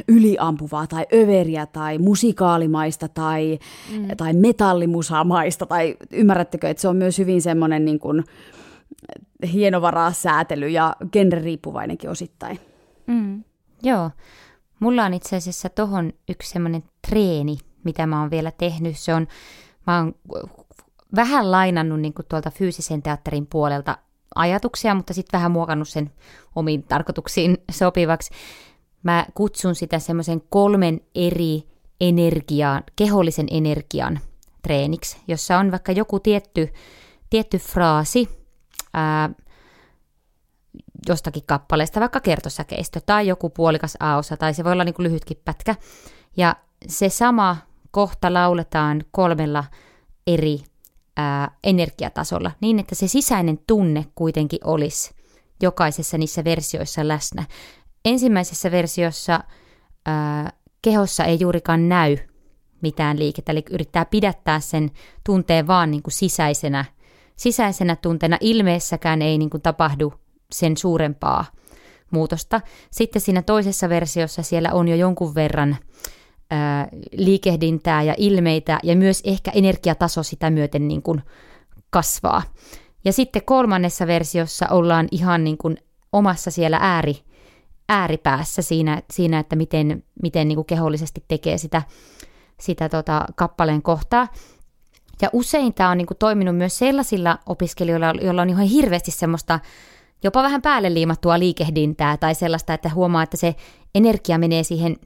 [0.08, 3.58] yliampuvaa tai överiä tai musikaalimaista tai,
[3.92, 4.08] mm.
[4.16, 5.66] tai metallimusamaista.
[5.66, 8.24] Tai ymmärrättekö, että se on myös hyvin semmoinen niin kuin
[9.52, 12.58] hienovaraa säätely ja genre-riippuvainenkin osittain.
[13.06, 13.44] Mm.
[13.82, 14.10] Joo.
[14.80, 18.98] Mulla on itse asiassa tohon yksi semmoinen treeni, mitä mä oon vielä tehnyt.
[18.98, 19.26] Se on,
[19.87, 20.14] mä oon
[21.16, 23.98] vähän lainannut niin kuin tuolta fyysisen teatterin puolelta
[24.35, 26.11] ajatuksia, mutta sitten vähän muokannut sen
[26.55, 28.31] omiin tarkoituksiin sopivaksi.
[29.03, 31.62] Mä kutsun sitä semmoisen kolmen eri
[32.00, 34.20] energiaan, kehollisen energian
[34.62, 36.72] treeniksi, jossa on vaikka joku tietty,
[37.31, 38.29] tietty fraasi
[38.94, 39.31] ää,
[41.09, 45.40] jostakin kappaleesta, vaikka kertosäkeistö tai joku puolikas aosa, tai se voi olla niin kuin lyhytkin
[45.44, 45.74] pätkä.
[46.37, 46.57] Ja
[46.88, 47.57] se sama
[47.90, 49.64] kohta lauletaan kolmella
[50.27, 50.61] eri
[51.16, 55.14] ää, energiatasolla, niin että se sisäinen tunne kuitenkin olisi
[55.62, 57.44] jokaisessa niissä versioissa läsnä.
[58.05, 59.44] Ensimmäisessä versiossa
[60.07, 62.16] ää, kehossa ei juurikaan näy
[62.83, 64.90] mitään liikettä, eli yrittää pidättää sen
[65.24, 66.85] tunteen vaan niin kuin sisäisenä,
[67.37, 68.38] sisäisenä tunteena.
[68.40, 70.14] Ilmeessäkään ei niin kuin tapahdu
[70.53, 71.44] sen suurempaa
[72.11, 72.61] muutosta.
[72.90, 75.77] Sitten siinä toisessa versiossa siellä on jo jonkun verran
[77.12, 81.22] liikehdintää ja ilmeitä ja myös ehkä energiataso sitä myöten niin kuin
[81.90, 82.42] kasvaa.
[83.04, 85.76] Ja sitten kolmannessa versiossa ollaan ihan niin kuin
[86.12, 87.16] omassa siellä ääri,
[87.88, 91.83] ääripäässä siinä, siinä että miten, miten niin kuin kehollisesti tekee sitä,
[92.61, 94.28] sitä tota, kappaleen kohtaa.
[95.22, 99.61] Ja usein tämä on niin kuin toiminut myös sellaisilla opiskelijoilla, joilla on ihan hirveästi semmoista
[100.24, 103.54] jopa vähän päälle liimattua liikehdintää tai sellaista, että huomaa, että se
[103.94, 104.96] energia menee siihen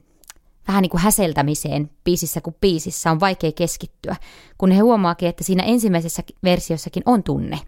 [0.69, 4.15] vähän niin kuin häseltämiseen biisissä kuin biisissä on vaikea keskittyä,
[4.57, 7.59] kun he huomaakin, että siinä ensimmäisessä versiossakin on tunne.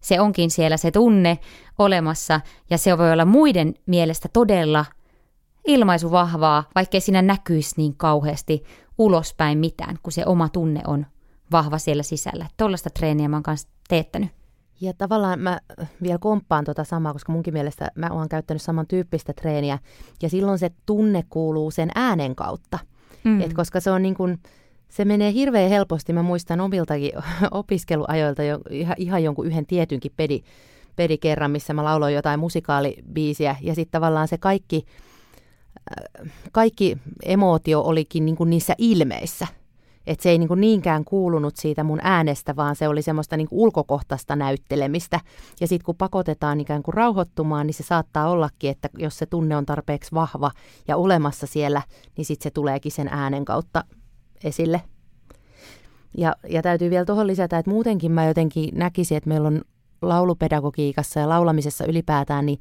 [0.00, 1.38] Se onkin siellä se tunne
[1.78, 4.84] olemassa ja se voi olla muiden mielestä todella
[5.66, 8.64] ilmaisu vahvaa, vaikkei siinä näkyisi niin kauheasti
[8.98, 11.06] ulospäin mitään, kun se oma tunne on
[11.52, 12.46] vahva siellä sisällä.
[12.56, 14.37] Tuollaista treeniä mä oon kanssa teettänyt.
[14.80, 15.60] Ja tavallaan mä
[16.02, 19.78] vielä komppaan tuota samaa, koska munkin mielestä mä oon käyttänyt samantyyppistä treeniä.
[20.22, 22.78] Ja silloin se tunne kuuluu sen äänen kautta.
[23.24, 23.40] Mm.
[23.40, 24.38] Et koska se on niin kuin,
[24.88, 26.12] se menee hirveän helposti.
[26.12, 27.12] Mä muistan omiltakin
[27.50, 30.40] opiskeluajoilta jo ihan, ihan jonkun yhden tietynkin pedi,
[30.96, 33.56] pedi kerran, missä mä lauloin jotain musikaalibiisiä.
[33.60, 34.84] Ja sitten tavallaan se kaikki,
[35.90, 39.46] äh, kaikki emootio olikin niin kuin niissä ilmeissä
[40.08, 43.48] että se ei niin kuin niinkään kuulunut siitä mun äänestä, vaan se oli semmoista niin
[43.48, 45.20] kuin ulkokohtaista näyttelemistä.
[45.60, 49.56] Ja sitten kun pakotetaan ikään kuin rauhoittumaan, niin se saattaa ollakin, että jos se tunne
[49.56, 50.50] on tarpeeksi vahva
[50.88, 51.82] ja olemassa siellä,
[52.16, 53.84] niin sitten se tuleekin sen äänen kautta
[54.44, 54.82] esille.
[56.18, 59.62] Ja, ja täytyy vielä tuohon lisätä, että muutenkin mä jotenkin näkisin, että meillä on
[60.02, 62.58] laulupedagogiikassa ja laulamisessa ylipäätään, niin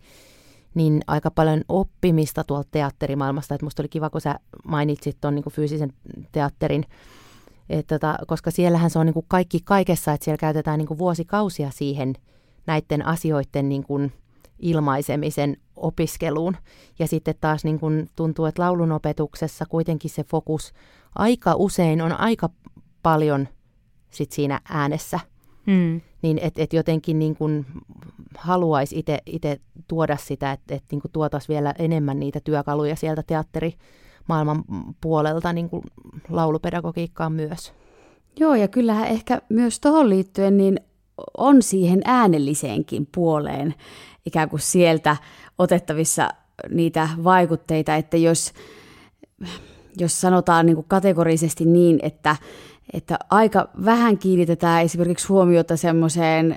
[0.74, 3.56] niin aika paljon oppimista tuolta teatterimaailmasta.
[3.56, 4.36] Että musta oli kiva, kun sä
[4.68, 5.94] mainitsit tuon niin fyysisen
[6.32, 6.86] teatterin
[7.70, 10.98] Et tota, koska siellähän se on niin kuin kaikki kaikessa, että siellä käytetään niin kuin
[10.98, 12.16] vuosikausia siihen
[12.68, 14.12] näiden asioiden niin kuin
[14.60, 16.58] ilmaisemisen opiskeluun.
[17.00, 20.74] Ja sitten taas niin kuin tuntuu, että laulunopetuksessa kuitenkin se fokus
[21.16, 22.50] aika usein on aika
[23.04, 23.48] paljon
[24.10, 25.20] sit siinä äänessä.
[25.66, 26.02] Mm.
[26.22, 27.66] Niin että et jotenkin niin kuin
[28.38, 33.24] haluaisi itse tuoda sitä, että et niin tuotaisiin vielä enemmän niitä työkaluja sieltä
[34.28, 34.64] teatterimaailman
[35.02, 35.84] puolelta niin kuin
[36.30, 37.74] laulupedagogiikkaan myös.
[38.40, 40.80] Joo, ja kyllähän ehkä myös tuohon liittyen niin
[41.38, 43.76] on siihen äänelliseenkin puoleen
[44.26, 45.18] ikään kuin sieltä
[45.58, 46.30] otettavissa
[46.70, 48.54] niitä vaikutteita, että jos,
[49.98, 52.36] jos sanotaan niin kuin kategorisesti niin, että,
[52.94, 56.56] että aika vähän kiinnitetään esimerkiksi huomiota semmoiseen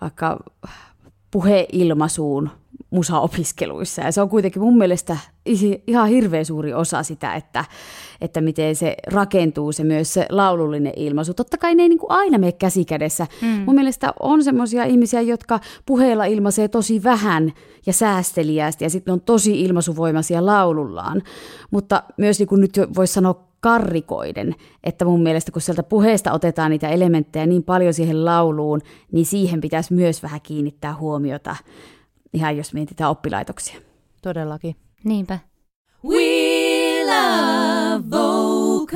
[0.00, 0.40] vaikka
[1.30, 2.50] puheilmaisuun
[2.90, 4.02] musaopiskeluissa.
[4.02, 5.16] Ja se on kuitenkin mun mielestä
[5.86, 7.64] ihan hirveän suuri osa sitä, että,
[8.20, 11.34] että miten se rakentuu se myös se laulullinen ilmaisu.
[11.34, 13.26] Totta kai ne ei niin kuin aina mene käsikädessä.
[13.42, 13.48] Mm.
[13.48, 17.52] Mun mielestä on semmoisia ihmisiä, jotka puheella ilmaisee tosi vähän
[17.86, 21.22] ja säästeliästi ja sitten on tosi ilmaisuvoimaisia laulullaan.
[21.70, 26.70] Mutta myös niin kuin nyt voisi sanoa karrikoiden, että mun mielestä kun sieltä puheesta otetaan
[26.70, 28.80] niitä elementtejä niin paljon siihen lauluun,
[29.12, 31.56] niin siihen pitäisi myös vähän kiinnittää huomiota,
[32.34, 33.80] ihan jos mietitään oppilaitoksia.
[34.22, 34.76] Todellakin.
[35.04, 35.38] Niinpä.
[36.04, 38.94] We love vocals.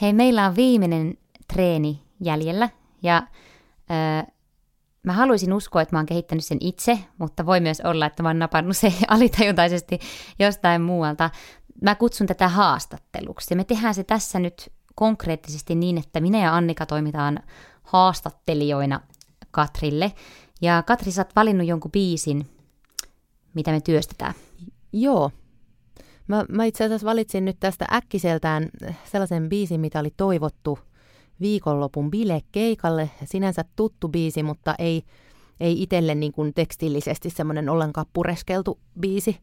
[0.00, 1.14] Hei, meillä on viimeinen
[1.52, 2.68] treeni jäljellä
[3.02, 3.22] ja
[3.90, 4.32] öö,
[5.02, 8.28] mä haluaisin uskoa, että mä oon kehittänyt sen itse, mutta voi myös olla, että mä
[8.28, 9.98] oon napannut se alitajuntaisesti
[10.38, 11.30] jostain muualta.
[11.82, 16.56] Mä kutsun tätä haastatteluksi ja me tehdään se tässä nyt konkreettisesti niin, että minä ja
[16.56, 17.38] Annika toimitaan
[17.82, 19.00] haastattelijoina
[19.56, 20.12] Katrille.
[20.60, 22.46] Ja Katri, sä oot valinnut jonkun biisin,
[23.54, 24.34] mitä me työstetään.
[24.92, 25.30] Joo.
[26.28, 28.68] Mä, mä itse asiassa valitsin nyt tästä äkkiseltään
[29.04, 30.78] sellaisen biisin, mitä oli toivottu
[31.40, 33.10] viikonlopun bilekeikalle.
[33.24, 35.02] Sinänsä tuttu biisi, mutta ei,
[35.60, 39.36] ei itselle niin kuin tekstillisesti semmoinen ollenkaan pureskeltu biisi.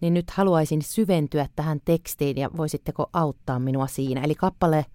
[0.00, 4.20] Niin nyt haluaisin syventyä tähän tekstiin ja voisitteko auttaa minua siinä.
[4.20, 4.86] Eli kappale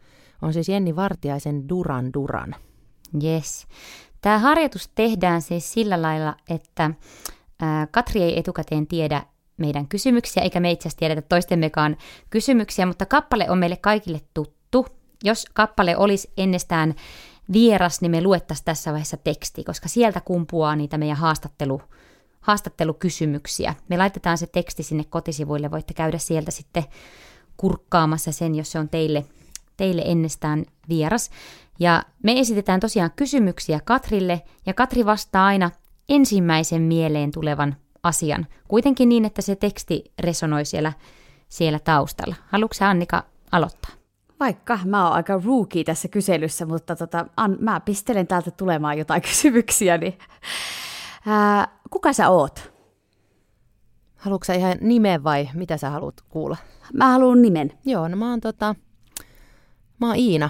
[0.42, 2.56] on siis Jenni Vartiaisen Duran Duran.
[3.24, 3.68] Yes.
[4.26, 6.92] Tämä harjoitus tehdään siis sillä lailla, että
[7.92, 9.24] Katri ei etukäteen tiedä
[9.58, 11.98] meidän kysymyksiä, eikä me itse asiassa tiedetä toistemmekaan
[12.30, 14.88] kysymyksiä, mutta kappale on meille kaikille tuttu.
[15.24, 16.96] Jos kappale olisi ennestään
[17.54, 21.82] vieras, niin me luettaisiin tässä vaiheessa teksti, koska sieltä kumpuaa niitä meidän haastattelu,
[22.42, 23.76] haastattelukysymyksiä.
[23.90, 26.84] Me laitetaan se teksti sinne kotisivuille, voitte käydä sieltä sitten
[27.58, 29.26] kurkkaamassa sen, jos se on teille,
[29.78, 31.30] teille ennestään vieras.
[31.80, 35.72] Ja me esitetään tosiaan kysymyksiä Katrille, ja Katri vastaa aina
[36.10, 38.48] ensimmäisen mieleen tulevan asian.
[38.68, 40.94] Kuitenkin niin, että se teksti resonoi siellä,
[41.50, 42.36] siellä taustalla.
[42.48, 43.92] Haluatko Annika aloittaa?
[44.40, 49.22] Vaikka mä oon aika rookie tässä kyselyssä, mutta tota, an, mä pistelen täältä tulemaan jotain
[49.30, 49.98] kysymyksiä.
[49.98, 50.20] Niin.
[51.26, 52.74] Ää, kuka sä oot?
[54.16, 56.58] Haluatko sä ihan nimen vai mitä sä haluat kuulla?
[56.94, 57.72] Mä haluan nimen.
[57.86, 58.76] Joo, no mä oon, tota,
[60.00, 60.50] mä oon Iina.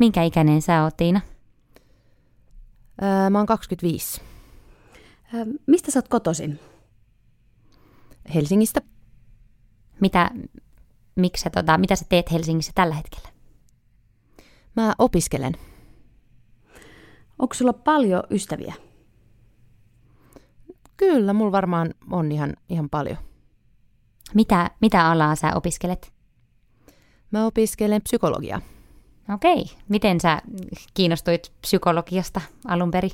[0.00, 1.20] Minkä ikäinen sä oot, Iina?
[3.02, 4.20] Öö, mä oon 25.
[5.34, 6.60] Ää, mistä sä oot kotoisin?
[8.34, 8.80] Helsingistä.
[10.00, 10.30] Mitä,
[11.16, 13.28] miksi sä, tota, mitä sä teet Helsingissä tällä hetkellä?
[14.76, 15.52] Mä opiskelen.
[17.38, 18.74] Onko sulla paljon ystäviä?
[20.96, 23.18] Kyllä, mulla varmaan on ihan, ihan paljon.
[24.34, 26.12] Mitä, mitä alaa sä opiskelet?
[27.30, 28.60] Mä opiskelen psykologiaa.
[29.34, 29.64] Okei.
[29.88, 30.42] Miten sä
[30.94, 33.10] kiinnostuit psykologiasta alun perin?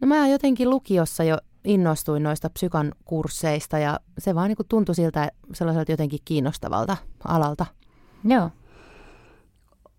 [0.00, 5.30] No mä jotenkin lukiossa jo innostuin noista psykan kursseista ja se vaan niin tuntui siltä
[5.52, 7.66] sellaiselta jotenkin kiinnostavalta alalta.
[8.24, 8.50] Joo.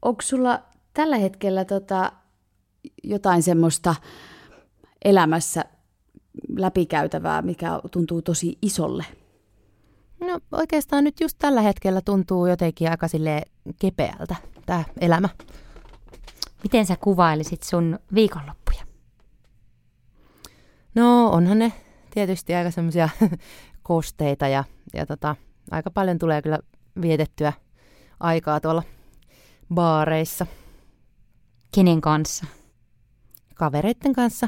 [0.02, 2.12] Onko sulla tällä hetkellä tota
[3.04, 3.96] jotain semmoista
[5.06, 5.66] elämässä
[6.58, 9.06] läpikäytävää, mikä tuntuu tosi isolle?
[10.22, 13.42] No oikeastaan nyt just tällä hetkellä tuntuu jotenkin aika sille
[13.80, 15.30] kepeältä tämä elämä.
[16.64, 18.86] Miten sä kuvailisit sun viikonloppuja?
[20.96, 21.74] No onhan ne
[22.14, 23.10] tietysti aika semmoisia
[23.84, 25.36] kosteita ja, ja tota,
[25.72, 26.60] aika paljon tulee kyllä
[27.02, 27.54] vietettyä
[28.20, 28.84] aikaa tuolla
[29.74, 30.46] baareissa.
[31.76, 32.46] Kenen kanssa?
[33.56, 34.48] Kavereiden kanssa.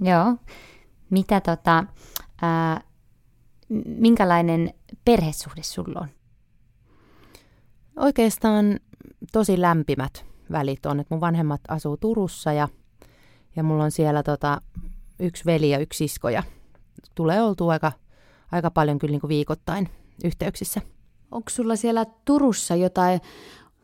[0.00, 0.36] Joo.
[1.10, 1.84] Mitä tota,
[2.42, 2.80] ää,
[3.84, 6.08] minkälainen perhesuhde sulla on?
[7.96, 8.80] Oikeastaan
[9.32, 12.68] tosi lämpimät välit on, että mun vanhemmat asuu Turussa ja,
[13.56, 14.62] ja mulla on siellä tota,
[15.18, 16.42] yksi veli ja yksi sisko ja
[17.14, 17.92] tulee oltu aika,
[18.52, 19.88] aika paljon kyllä niin kuin viikoittain
[20.24, 20.80] yhteyksissä.
[21.30, 23.20] Onko sulla siellä Turussa jotain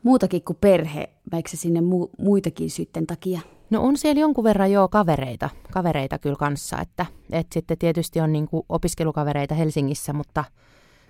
[0.02, 3.40] muutakin kuin perhe, vaikka sinne mu- muitakin syitten takia?
[3.70, 8.32] No on siellä jonkun verran jo kavereita, kavereita kyllä kanssa, että, että sitten tietysti on
[8.32, 10.44] niin opiskelukavereita Helsingissä, mutta,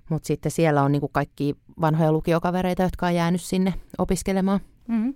[0.08, 4.60] mutta sitten siellä on niin kaikki vanhoja lukiokavereita, jotka on jäänyt sinne opiskelemaan.
[4.88, 5.14] Mm-hmm.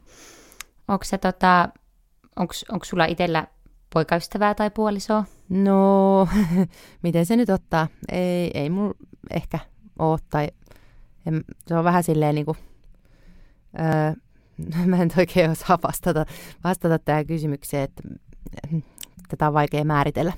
[0.89, 1.68] Onko se tota,
[2.36, 3.47] onko sulla itsellä
[3.95, 5.24] poikaystävää tai puolisoa?
[5.49, 6.28] No,
[7.03, 7.89] miten se nyt ottaa?
[8.12, 8.95] Ei, ei mulla
[9.30, 9.59] ehkä
[9.99, 10.49] ole, tai
[11.26, 12.59] en, se on vähän silleen niin kuin,
[13.80, 14.12] öö,
[14.86, 16.26] mä en oikein osaa vastata,
[16.64, 18.02] vastata tähän kysymykseen, että
[19.28, 20.32] tätä on vaikea määritellä.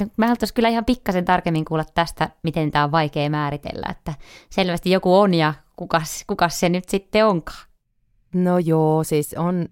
[0.00, 4.14] No, mä haluaisin kyllä ihan pikkasen tarkemmin kuulla tästä, miten tämä on vaikea määritellä, että
[4.50, 7.68] selvästi joku on ja kukas, kukas se nyt sitten onkaan.
[8.34, 9.68] No joo, siis on,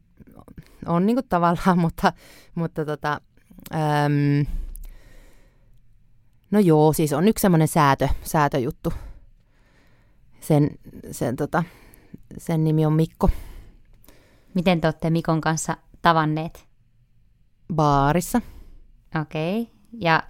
[0.86, 2.12] on niinku tavallaan, mutta,
[2.54, 3.20] mutta tota,
[3.74, 4.46] äm,
[6.50, 8.92] no joo, siis on yksi semmoinen säätö, säätöjuttu.
[10.40, 10.70] Sen,
[11.10, 11.64] sen, tota,
[12.38, 13.30] sen nimi on Mikko.
[14.54, 16.66] Miten te olette Mikon kanssa tavanneet?
[17.74, 18.40] Baarissa.
[19.20, 19.60] Okei.
[19.62, 19.74] Okay.
[20.00, 20.22] Ja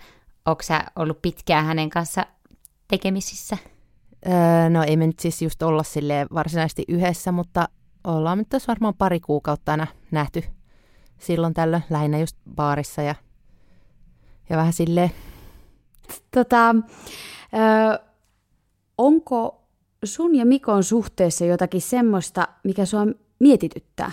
[0.46, 2.26] onko sä ollut pitkään hänen kanssa
[2.88, 3.58] tekemisissä?
[4.26, 7.68] Öö, no ei me nyt siis just olla sille varsinaisesti yhdessä, mutta
[8.04, 10.42] ollaan nyt tässä varmaan pari kuukautta aina nähty
[11.22, 13.14] silloin tällöin lähinnä just baarissa ja,
[14.50, 15.10] ja vähän silleen.
[16.30, 17.98] Tota, ö,
[18.98, 19.62] onko
[20.04, 23.06] sun ja Mikon suhteessa jotakin semmoista, mikä sua
[23.42, 24.12] mietityttää?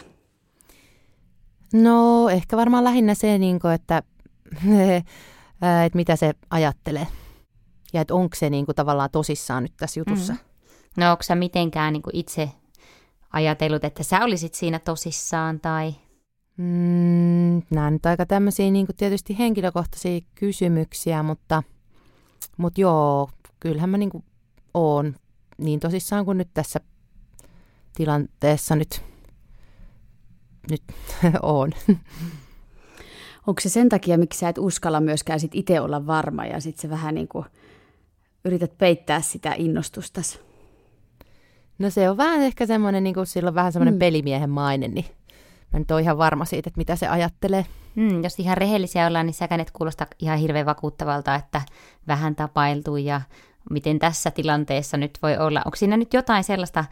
[1.73, 4.03] No ehkä varmaan lähinnä se, niin kuin, että,
[5.85, 7.07] että mitä se ajattelee.
[7.93, 10.33] Ja että onko se niin kuin, tavallaan tosissaan nyt tässä jutussa.
[10.33, 10.39] Mm.
[10.97, 12.51] No onko sä mitenkään niin kuin itse
[13.33, 15.95] ajatellut, että sä olisit siinä tosissaan tai...
[16.57, 21.63] Mm, nämä nyt aika tämmöisiä niin tietysti henkilökohtaisia kysymyksiä, mutta,
[22.57, 24.23] mutta joo, kyllähän mä niin kuin
[24.73, 25.15] oon
[25.57, 26.79] niin tosissaan kuin nyt tässä
[27.95, 29.03] tilanteessa nyt,
[30.69, 30.83] nyt
[31.41, 31.71] oon.
[33.47, 36.81] Onko se sen takia, miksi sä et uskalla myöskään sit itse olla varma ja sitten
[36.81, 37.45] se vähän niin kuin
[38.45, 40.39] yrität peittää sitä innostustasi?
[41.79, 43.99] No se on vähän ehkä semmoinen, niin kuin sillä on vähän semmoinen mm.
[43.99, 45.05] pelimiehen maine, niin
[45.73, 47.65] mä nyt oon ihan varma siitä, että mitä se ajattelee.
[47.95, 51.61] Mm, jos ihan rehellisiä ollaan, niin säkään et kuulosta ihan hirveän vakuuttavalta, että
[52.07, 53.21] vähän tapailtu ja
[53.69, 55.61] miten tässä tilanteessa nyt voi olla.
[55.65, 56.85] Onko siinä nyt jotain sellaista,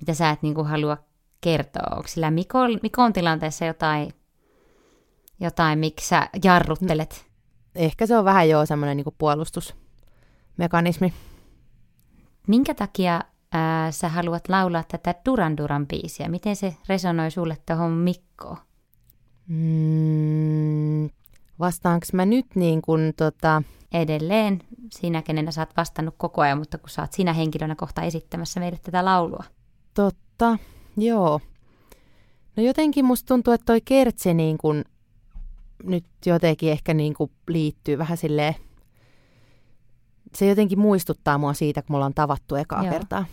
[0.00, 0.98] mitä sä et niin kuin halua
[1.42, 1.96] kertoa?
[1.96, 4.12] Onko sillä Mikon, Mikon tilanteessa jotain,
[5.40, 7.26] jotain, miksi sä jarruttelet?
[7.74, 11.12] Ehkä se on vähän jo semmoinen niin puolustusmekanismi.
[12.46, 13.20] Minkä takia
[13.52, 16.28] ää, sä haluat laulaa tätä Duran Duran biisiä?
[16.28, 18.56] Miten se resonoi sulle tuohon Mikkoon?
[19.46, 21.10] Mm,
[21.58, 23.62] vastaanko mä nyt niin kuin tota...
[23.92, 24.62] Edelleen
[24.92, 28.60] sinä, kenenä sä oot vastannut koko ajan, mutta kun sä oot sinä henkilönä kohta esittämässä
[28.60, 29.44] meille tätä laulua.
[29.94, 30.58] Totta,
[30.96, 31.40] joo.
[32.56, 34.84] No jotenkin musta tuntuu, että toi kertsi niin kuin
[35.82, 38.54] nyt jotenkin ehkä niin kuin liittyy vähän silleen,
[40.34, 42.92] se jotenkin muistuttaa mua siitä, kun me ollaan tavattu ekaa Joo.
[42.92, 43.24] kertaa.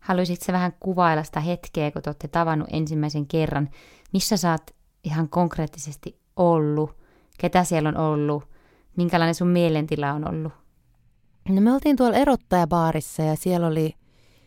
[0.00, 3.68] Haluaisitko vähän kuvailla sitä hetkeä, kun te olette tavannut ensimmäisen kerran?
[4.12, 4.70] Missä sä oot
[5.04, 6.96] ihan konkreettisesti ollut?
[7.38, 8.44] Ketä siellä on ollut?
[8.96, 10.52] Minkälainen sun mielentila on ollut?
[11.48, 13.94] No me oltiin tuolla erottajabaarissa ja siellä oli,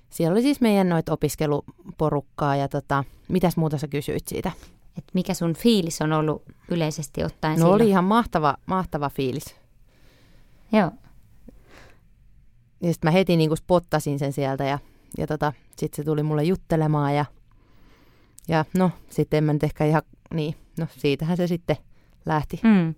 [0.10, 4.51] siellä oli siis meidän noit opiskeluporukkaa ja tota, mitäs muuta sä kysyit siitä?
[4.97, 7.82] Et mikä sun fiilis on ollut yleisesti ottaen No silloin?
[7.82, 9.55] oli ihan mahtava, mahtava fiilis.
[10.72, 10.91] Joo.
[12.82, 14.80] Ja sitten mä heti niin spottasin sen sieltä ja
[15.18, 17.26] ja tota, sitten se tuli mulle juttelemaan ja,
[18.47, 20.01] ja no sitten en mä nyt ehkä ihan,
[20.34, 21.78] niin, no siitähän se sitten
[22.26, 22.60] lähti.
[22.64, 22.95] Mm.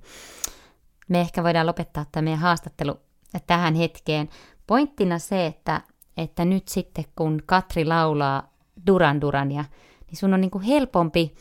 [1.08, 3.00] Me ehkä voidaan lopettaa tämä meidän haastattelu
[3.48, 4.30] tähän hetkeen.
[4.68, 5.82] Pointtina se, että,
[6.18, 8.52] että nyt sitten kun Katri laulaa
[8.88, 9.66] Duran Durania,
[10.08, 11.34] niin sun on niin kuin helpompi,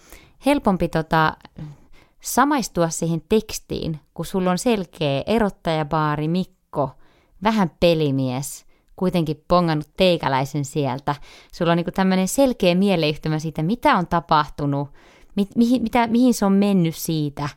[0.47, 1.37] helpompi tota,
[2.21, 6.91] samaistua siihen tekstiin, kun sulla on selkeä erottajabaari Mikko,
[7.43, 8.65] vähän pelimies–
[9.01, 11.15] kuitenkin pongannut teikäläisen sieltä.
[11.53, 14.89] Sulla on niin tämmöinen selkeä mieleyhtymä siitä, mitä on tapahtunut,
[15.37, 17.49] mi- mihin, mitä, mihin se on mennyt siitä,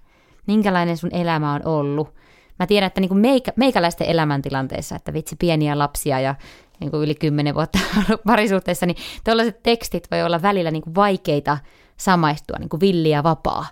[0.48, 2.14] minkälainen sun elämä on ollut.
[2.60, 6.36] Mä tiedän, että niin meikä, meikäläisten elämäntilanteessa, että vitsi pieniä lapsia ja
[6.84, 7.80] niin kuin yli kymmenen vuotta
[8.28, 11.58] parisuhteessa, niin tällaiset tekstit voi olla välillä niin kuin vaikeita
[11.98, 13.66] samaistua, niin kuin villi ja vapaa.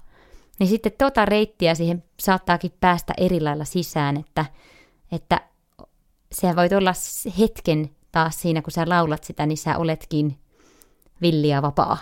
[0.59, 4.45] Niin sitten tota reittiä siihen saattaakin päästä eri lailla sisään, että,
[5.11, 5.41] että
[6.31, 6.93] sä voit olla
[7.39, 10.37] hetken taas siinä, kun sä laulat sitä, niin sä oletkin
[11.21, 11.97] villi ja vapaa.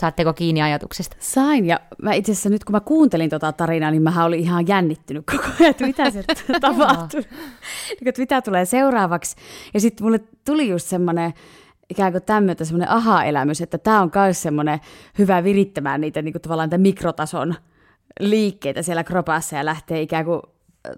[0.00, 1.16] Saatteko kiinni ajatuksesta?
[1.20, 4.68] Sain, ja mä itse asiassa nyt kun mä kuuntelin tota tarinaa, niin mä olin ihan
[4.68, 6.24] jännittynyt koko ajan, että mitä se
[6.60, 7.20] tapahtuu,
[8.06, 9.36] että mitä tulee seuraavaksi.
[9.74, 11.32] Ja sitten mulle tuli just semmoinen
[11.90, 14.80] ikään kuin tämmöinen semmoinen aha-elämys, että tämä on myös semmoinen
[15.18, 17.54] hyvä virittämään niitä niin kuin tavallaan niitä mikrotason
[18.20, 20.42] liikkeitä siellä kropassa ja lähtee ikään kuin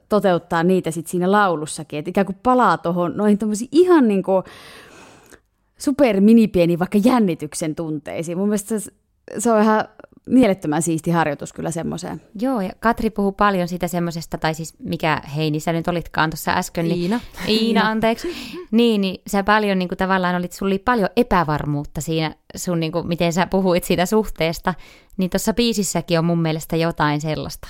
[0.09, 3.39] toteuttaa niitä sitten siinä laulussakin, että ikään kuin palaa tuohon noihin
[3.73, 4.45] ihan niin kuin
[5.85, 8.39] super minipieni vaikka jännityksen tunteisiin.
[8.39, 8.91] Mun mielestä se,
[9.39, 9.85] se on ihan
[10.27, 12.23] mielettömän siisti harjoitus kyllä semmoiseen.
[12.41, 16.53] Joo, ja Katri puhuu paljon sitä semmoisesta, tai siis mikä Heini sä nyt olitkaan tuossa
[16.53, 16.89] äsken.
[16.89, 17.21] Niin, Iina.
[17.49, 18.29] Iina, anteeksi.
[18.71, 22.93] niin, niin sä paljon niin kuin, tavallaan olit, sulla oli paljon epävarmuutta siinä sun, niin
[22.93, 24.75] kuin, miten sä puhuit siitä suhteesta.
[25.17, 27.69] Niin tuossa biisissäkin on mun mielestä jotain sellaista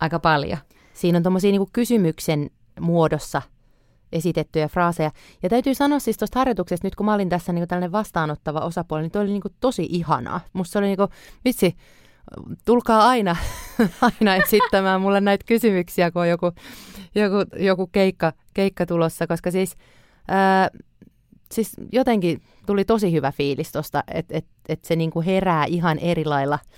[0.00, 0.58] aika paljon.
[0.92, 2.50] Siinä on tuommoisia niin kysymyksen
[2.80, 3.42] muodossa
[4.12, 5.10] esitettyjä fraaseja.
[5.42, 9.02] Ja täytyy sanoa siis tuosta harjoituksesta, nyt kun mä olin tässä niin tällainen vastaanottava osapuoli,
[9.02, 10.40] niin toi oli niin tosi ihanaa.
[10.52, 11.10] Musta se oli niin kuin,
[11.44, 11.76] vitsi,
[12.64, 13.36] tulkaa aina,
[14.20, 16.52] aina esittämään mulle näitä kysymyksiä, kun on joku,
[17.14, 19.76] joku, joku keikka, keikka tulossa, koska siis,
[20.28, 20.70] ää,
[21.52, 25.98] siis jotenkin tuli tosi hyvä fiilis tuosta, että et, et se niin kuin herää ihan
[25.98, 26.58] eri lailla–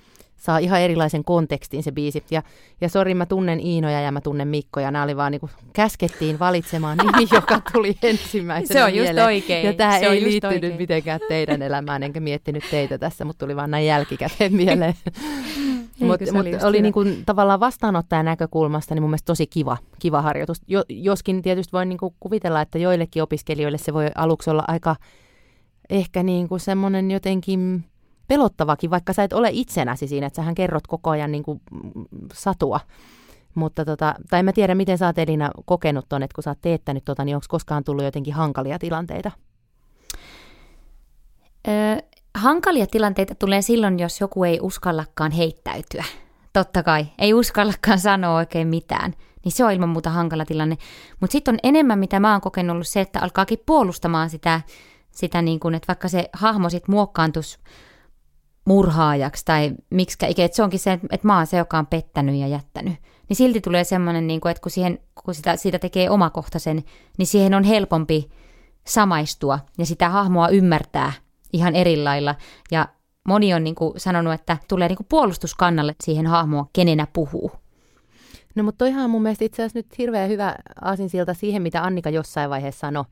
[0.40, 2.24] saa ihan erilaisen kontekstin se biisi.
[2.30, 2.42] Ja,
[2.80, 4.90] ja sori, mä tunnen Iinoja ja mä tunnen Mikkoja.
[4.90, 9.26] Nämä oli vaan niin kuin, käskettiin valitsemaan nimi, joka tuli ensimmäisenä Se on just mieleen.
[9.26, 9.66] oikein.
[9.66, 10.76] Ja tämä se ei liittynyt oikein.
[10.76, 14.94] mitenkään teidän elämään, enkä miettinyt teitä tässä, mutta tuli vaan näin jälkikäteen mieleen.
[16.00, 20.62] mutta mut oli, niin kuin, tavallaan vastaanottajan näkökulmasta niin mun mielestä tosi kiva, kiva harjoitus.
[20.68, 24.96] Jo, joskin tietysti voi niin kuin kuvitella, että joillekin opiskelijoille se voi aluksi olla aika
[25.90, 27.84] ehkä niin kuin semmoinen jotenkin
[28.30, 31.60] pelottavakin, vaikka sä et ole itsenäsi siinä, että sähän kerrot koko ajan niin kuin
[32.32, 32.80] satua.
[33.54, 36.50] Mutta tota, tai en mä tiedä, miten sä oot Elina kokenut ton, että kun sä
[36.50, 39.30] oot teettänyt tota, niin onko koskaan tullut jotenkin hankalia tilanteita?
[41.68, 41.96] Öö,
[42.34, 46.04] hankalia tilanteita tulee silloin, jos joku ei uskallakaan heittäytyä.
[46.52, 49.14] Totta kai, ei uskallakaan sanoa oikein mitään.
[49.44, 50.76] Niin se on ilman muuta hankala tilanne.
[51.20, 54.60] Mutta sitten on enemmän, mitä mä oon kokenut, ollut se, että alkaakin puolustamaan sitä,
[55.10, 57.58] sitä niin kuin, että vaikka se hahmo sitten muokkaantuisi
[58.64, 62.46] murhaajaksi tai miksi että se onkin se, että mä oon se, joka on pettänyt ja
[62.46, 62.94] jättänyt.
[63.28, 66.84] Niin silti tulee semmoinen, niin kuin, että kun, siihen, kun sitä, siitä tekee omakohtaisen,
[67.18, 68.30] niin siihen on helpompi
[68.86, 71.12] samaistua ja sitä hahmoa ymmärtää
[71.52, 72.34] ihan eri lailla.
[72.70, 72.88] Ja
[73.28, 77.52] moni on niin kuin sanonut, että tulee niin kuin puolustuskannalle siihen hahmoa, kenenä puhuu.
[78.54, 82.10] No mutta toihan on mun mielestä itse asiassa nyt hirveän hyvä aasinsilta siihen, mitä Annika
[82.10, 83.04] jossain vaiheessa sanoi.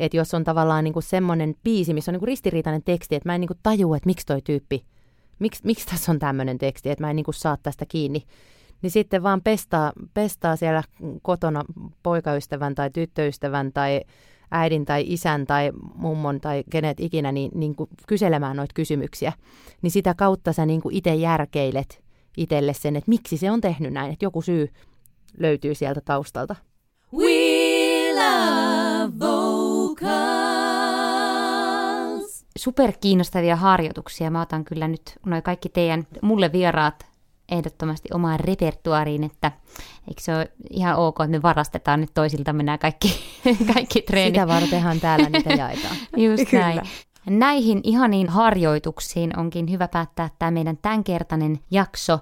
[0.00, 3.40] Että jos on tavallaan niinku semmoinen biisi, missä on niinku ristiriitainen teksti, että mä en
[3.40, 4.84] niinku tajua, että miksi toi tyyppi,
[5.38, 8.22] miksi, miksi tässä on tämmöinen teksti, että mä en niinku saa tästä kiinni.
[8.82, 10.82] Niin sitten vaan pestaa, pestaa siellä
[11.22, 11.64] kotona
[12.02, 14.00] poikaystävän tai tyttöystävän tai
[14.50, 19.32] äidin tai isän tai mummon tai kenet ikinä, niin, niin kuin kyselemään noita kysymyksiä.
[19.82, 22.02] Niin sitä kautta sä niin itse järkeilet
[22.36, 24.68] itselle sen, että miksi se on tehnyt näin, että joku syy
[25.38, 26.56] löytyy sieltä taustalta.
[27.12, 29.59] We love.
[32.58, 34.30] Super kiinnostavia harjoituksia.
[34.30, 37.06] Mä otan kyllä nyt noin kaikki teidän mulle vieraat
[37.48, 39.52] ehdottomasti omaan repertuariin, että
[40.08, 43.20] eikö se ole ihan ok, että me varastetaan nyt toisiltamme nämä kaikki,
[43.74, 44.34] kaikki treenit.
[44.34, 45.96] Sitä vartenhan täällä niitä jaetaan.
[46.16, 46.80] Just näin.
[47.26, 52.18] Näihin ihaniin harjoituksiin onkin hyvä päättää tämä meidän tämänkertainen jakso.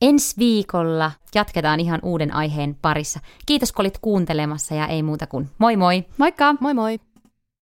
[0.00, 3.20] Ensi viikolla jatketaan ihan uuden aiheen parissa.
[3.46, 6.04] Kiitos kun olit kuuntelemassa ja ei muuta kuin moi moi!
[6.18, 6.54] Moikka!
[6.60, 7.00] Moi moi!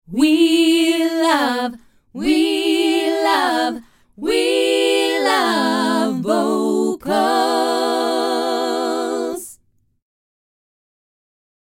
[0.06, 1.76] We love,
[2.12, 3.82] we love,
[4.18, 7.83] we love vocal.